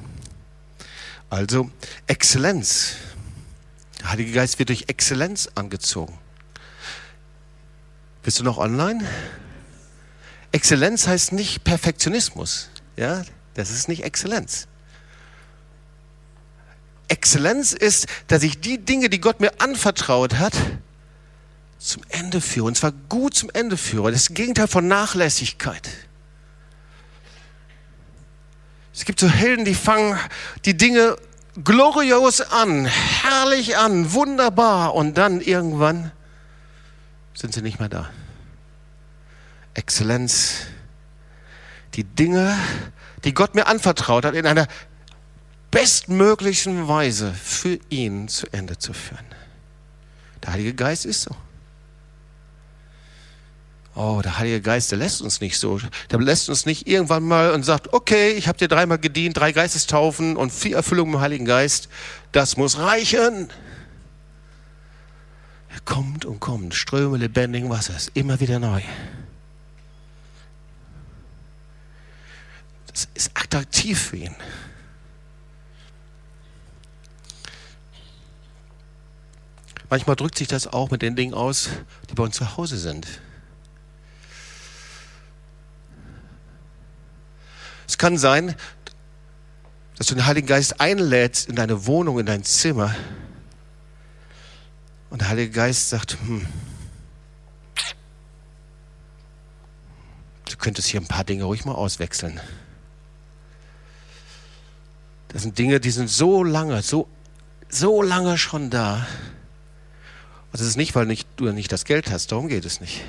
[1.31, 1.71] Also
[2.07, 2.97] Exzellenz.
[4.01, 6.19] Der Heilige Geist wird durch Exzellenz angezogen.
[8.23, 9.05] Bist du noch online?
[10.53, 12.71] Exzellenz heißt nicht Perfektionismus.
[12.97, 13.25] Ja,
[13.55, 14.69] das ist nicht Exzellenz.
[17.09, 20.55] Exzellenz ist, dass ich die Dinge, die Gott mir anvertraut hat,
[21.79, 22.67] zum Ende führe.
[22.67, 24.11] Und zwar gut zum Ende führe.
[24.11, 25.89] Das Gegenteil von Nachlässigkeit.
[28.95, 30.19] Es gibt so Helden, die fangen
[30.65, 31.17] die Dinge
[31.63, 36.13] glorios an, herrlich an, wunderbar und dann irgendwann
[37.35, 38.11] sind sie nicht mehr da.
[39.75, 40.59] Exzellenz,
[41.95, 42.57] die Dinge,
[43.25, 44.69] die Gott mir anvertraut hat, in einer
[45.73, 49.27] bestmöglichen Weise für ihn zu Ende zu führen.
[50.45, 51.35] Der Heilige Geist ist so.
[53.97, 55.79] Oh, der Heilige Geist, der lässt uns nicht so.
[56.11, 59.53] Der lässt uns nicht irgendwann mal und sagt, okay, ich habe dir dreimal gedient, drei
[59.53, 61.89] Geistestaufen und vier Erfüllungen im Heiligen Geist.
[62.33, 63.51] Das muss reichen.
[65.69, 68.83] Er kommt und kommt, Ströme lebendigen Wassers, immer wieder neu.
[72.89, 74.37] Das ist attraktiv für ihn.
[79.89, 81.69] Manchmal drückt sich das auch mit den Dingen aus,
[82.11, 83.07] die bei uns zu Hause sind.
[87.95, 88.57] Es kann sein,
[89.97, 92.93] dass du den Heiligen Geist einlädst in deine Wohnung, in dein Zimmer.
[95.11, 96.45] Und der Heilige Geist sagt, hm,
[100.51, 102.41] du könntest hier ein paar Dinge ruhig mal auswechseln.
[105.29, 107.07] Das sind Dinge, die sind so lange, so,
[107.69, 109.07] so lange schon da.
[110.51, 113.03] Und es ist nicht, weil nicht, du nicht das Geld hast, darum geht es nicht.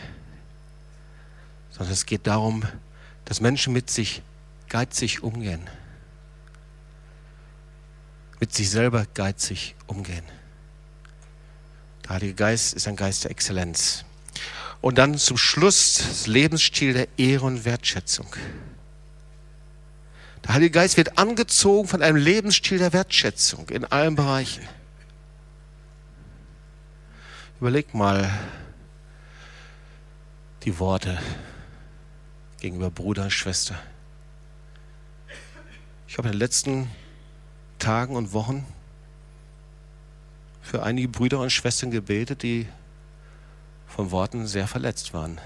[1.72, 2.62] Sondern es geht darum,
[3.26, 4.22] dass Menschen mit sich
[4.70, 5.70] geizig umgehen.
[8.40, 10.26] Mit sich selber geizig umgehen.
[12.04, 14.06] Der Heilige Geist ist ein Geist der Exzellenz.
[14.82, 18.28] Und dann zum Schluss das Lebensstil der Ehre und Wertschätzung.
[20.44, 24.68] Der Heilige Geist wird angezogen von einem Lebensstil der Wertschätzung in allen Bereichen.
[27.60, 28.30] Überleg mal
[30.64, 31.20] die Worte
[32.60, 33.80] gegenüber Bruder und Schwester.
[36.16, 36.90] Ich habe in den letzten
[37.78, 38.66] Tagen und Wochen
[40.62, 42.70] für einige Brüder und Schwestern gebetet, die
[43.86, 45.42] von Worten sehr verletzt waren.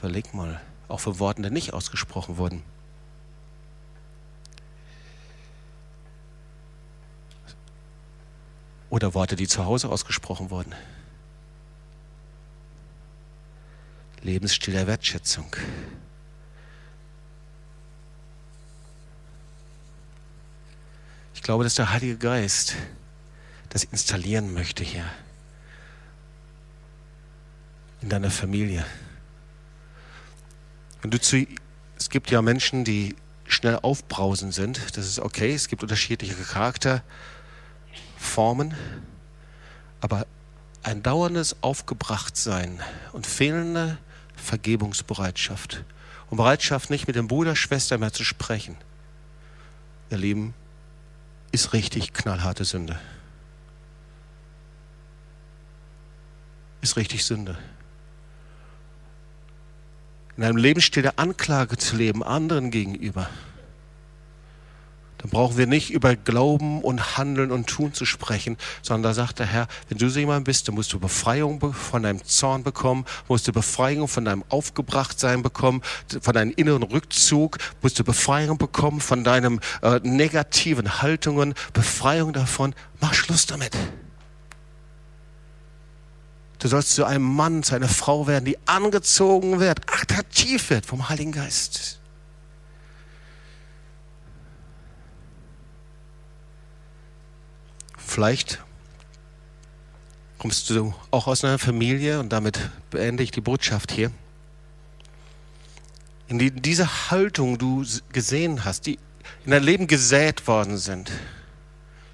[0.00, 2.64] Überleg mal, auch für Worten, die nicht ausgesprochen wurden.
[8.90, 10.74] Oder Worte, die zu Hause ausgesprochen wurden.
[14.22, 15.54] Lebensstil der Wertschätzung.
[21.44, 22.74] Glaube, dass der Heilige Geist
[23.68, 25.04] das installieren möchte hier.
[28.00, 28.84] In deiner Familie.
[31.02, 31.46] Wenn du zu,
[31.98, 33.14] es gibt ja Menschen, die
[33.46, 34.96] schnell aufbrausen sind.
[34.96, 35.54] Das ist okay.
[35.54, 38.74] Es gibt unterschiedliche Charakterformen.
[40.00, 40.26] Aber
[40.82, 42.80] ein dauerndes Aufgebrachtsein
[43.12, 43.98] und fehlende
[44.36, 45.84] Vergebungsbereitschaft
[46.30, 48.76] und Bereitschaft, nicht mit dem Bruder, Schwester mehr zu sprechen,
[50.10, 50.54] ihr Lieben,
[51.54, 52.98] ist richtig knallharte Sünde.
[56.80, 57.56] Ist richtig Sünde.
[60.36, 63.30] In einem Lebensstil der Anklage zu leben, anderen gegenüber,
[65.24, 69.38] dann brauchen wir nicht über Glauben und Handeln und Tun zu sprechen, sondern da sagt
[69.38, 73.06] der Herr, wenn du so jemand bist, dann musst du Befreiung von deinem Zorn bekommen,
[73.26, 75.80] musst du Befreiung von deinem Aufgebrachtsein bekommen,
[76.20, 82.74] von deinem inneren Rückzug, musst du Befreiung bekommen von deinen äh, negativen Haltungen, Befreiung davon.
[83.00, 83.74] Mach Schluss damit.
[86.58, 91.08] Du sollst zu einem Mann, zu einer Frau werden, die angezogen wird, attraktiv wird vom
[91.08, 91.98] Heiligen Geist.
[98.14, 98.60] Vielleicht
[100.38, 104.12] kommst du auch aus einer Familie und damit beende ich die Botschaft hier.
[106.28, 109.00] In die, diese Haltung du gesehen hast, die
[109.44, 111.10] in dein Leben gesät worden sind.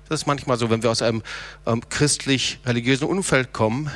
[0.08, 1.22] Das ist manchmal so, wenn wir aus einem
[1.66, 3.90] ähm, christlich-religiösen Umfeld kommen,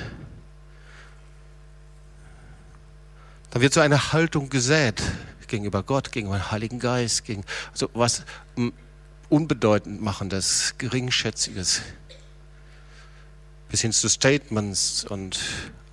[3.49, 5.03] dann wird so eine Haltung gesät
[5.49, 8.25] gegenüber Gott, gegenüber dem Heiligen Geist, gegen also was
[9.35, 11.83] unbedeutend machendes, geringschätziges,
[13.69, 15.41] bis hin zu Statements und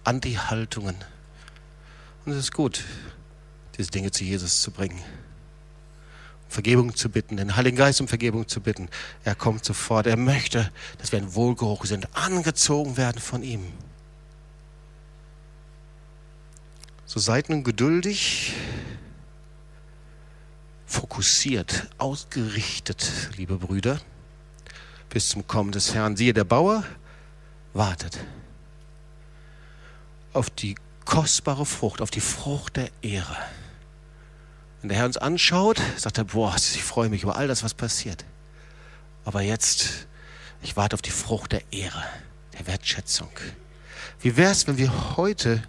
[0.04, 0.96] Anti-Haltungen.
[2.24, 2.84] Und es ist gut,
[3.80, 5.02] diese Dinge zu Jesus zu bringen.
[6.50, 8.90] Vergebung zu bitten, den Heiligen Geist um Vergebung zu bitten.
[9.24, 10.06] Er kommt sofort.
[10.06, 13.66] Er möchte, dass wir ein Wohlgeruch sind, angezogen werden von ihm.
[17.08, 18.54] So seid nun geduldig,
[20.92, 24.00] fokussiert, ausgerichtet, liebe Brüder,
[25.10, 26.18] bis zum Kommen des Herrn.
[26.18, 26.84] Siehe, der Bauer
[27.74, 28.20] wartet
[30.34, 30.76] auf die
[31.06, 33.38] kostbare Frucht, auf die Frucht der Ehre.
[34.82, 37.74] Wenn der Herr uns anschaut, sagt er, boah, ich freue mich über all das, was
[37.74, 38.26] passiert.
[39.26, 40.08] Aber jetzt,
[40.62, 42.04] ich warte auf die Frucht der Ehre,
[42.58, 43.30] der Wertschätzung.
[44.20, 45.64] Wie wäre es, wenn wir heute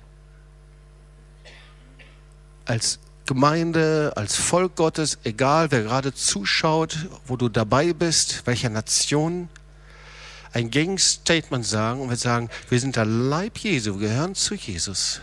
[2.65, 9.49] als Gemeinde, als Volk Gottes, egal wer gerade zuschaut, wo du dabei bist, welcher Nation,
[10.53, 15.21] ein Gegenstatement sagen und wir sagen, wir sind der Leib Jesu, wir gehören zu Jesus.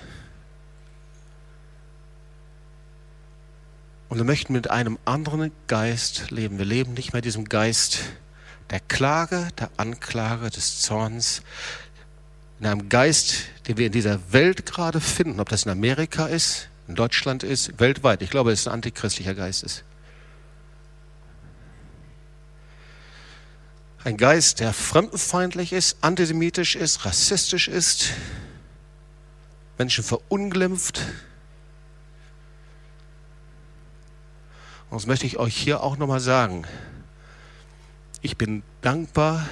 [4.10, 6.58] Und wir möchten mit einem anderen Geist leben.
[6.58, 8.00] Wir leben nicht mehr diesem Geist
[8.72, 11.44] der Klage, der Anklage, des Zorns.
[12.60, 16.69] In einem Geist, den wir in dieser Welt gerade finden, ob das in Amerika ist,
[16.90, 18.24] in Deutschland ist, weltweit.
[18.24, 19.84] Ich glaube, es ist ein antichristlicher Geist ist.
[24.04, 28.14] Ein Geist, der fremdenfeindlich ist, antisemitisch ist, rassistisch ist,
[29.78, 31.02] Menschen verunglimpft.
[34.90, 36.66] Und das möchte ich euch hier auch nochmal sagen.
[38.22, 39.48] Ich bin dankbar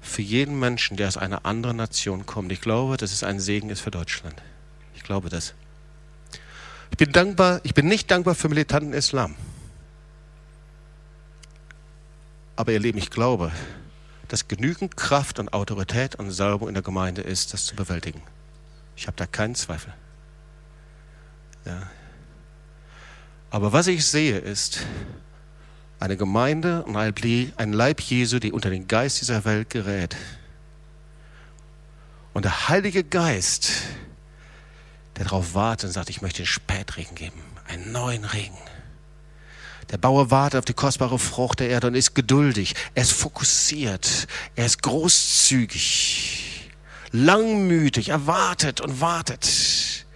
[0.00, 2.50] für jeden Menschen, der aus einer anderen Nation kommt.
[2.52, 4.40] Ich glaube, dass es ein Segen ist für Deutschland.
[4.94, 5.54] Ich glaube das.
[6.90, 9.34] Ich bin dankbar, ich bin nicht dankbar für militanten Islam.
[12.56, 13.52] Aber ihr Lieben, ich glaube,
[14.28, 18.22] dass genügend Kraft und Autorität und Salbung in der Gemeinde ist, das zu bewältigen.
[18.96, 19.94] Ich habe da keinen Zweifel.
[21.64, 21.90] Ja.
[23.50, 24.80] Aber was ich sehe, ist
[25.98, 30.16] eine Gemeinde und ein Leib Jesu, die unter den Geist dieser Welt gerät.
[32.32, 33.72] Und der Heilige Geist,
[35.20, 38.56] der darauf wartet und sagt, ich möchte den Spätregen geben, einen neuen Regen.
[39.90, 42.74] Der Bauer wartet auf die kostbare Frucht der Erde und ist geduldig.
[42.94, 44.26] Er ist fokussiert.
[44.56, 46.70] Er ist großzügig,
[47.12, 48.08] langmütig.
[48.08, 50.06] Er wartet und wartet.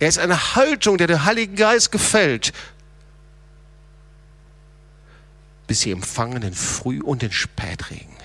[0.00, 2.52] Er ist eine Haltung, der der Heilige Geist gefällt.
[5.66, 8.15] Bis sie empfangen den Früh- und den Spätregen.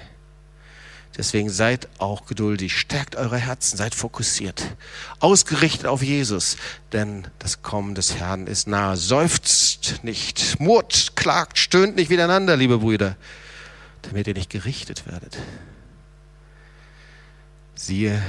[1.22, 4.76] Deswegen seid auch geduldig, stärkt eure Herzen, seid fokussiert,
[5.20, 6.58] ausgerichtet auf Jesus,
[6.94, 8.98] denn das Kommen des Herrn ist nahe.
[8.98, 13.18] Seufzt nicht, murrt, klagt, stöhnt nicht miteinander, liebe Brüder,
[14.02, 15.38] damit ihr nicht gerichtet werdet.
[17.76, 18.20] Siehe,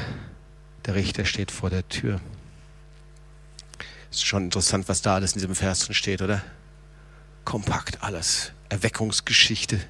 [0.84, 2.20] der Richter steht vor der Tür.
[4.10, 6.42] Ist schon interessant, was da alles in diesem Vers drin steht, oder?
[7.46, 8.52] Kompakt alles.
[8.68, 9.80] Erweckungsgeschichte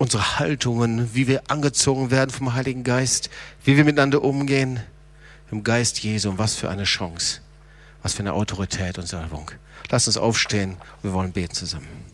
[0.00, 3.28] unsere Haltungen, wie wir angezogen werden vom Heiligen Geist,
[3.64, 4.80] wie wir miteinander umgehen
[5.50, 6.30] im Geist Jesu.
[6.30, 7.42] Und was für eine Chance,
[8.02, 9.50] was für eine Autorität und Salbung.
[9.90, 12.09] Lass uns aufstehen, wir wollen beten zusammen.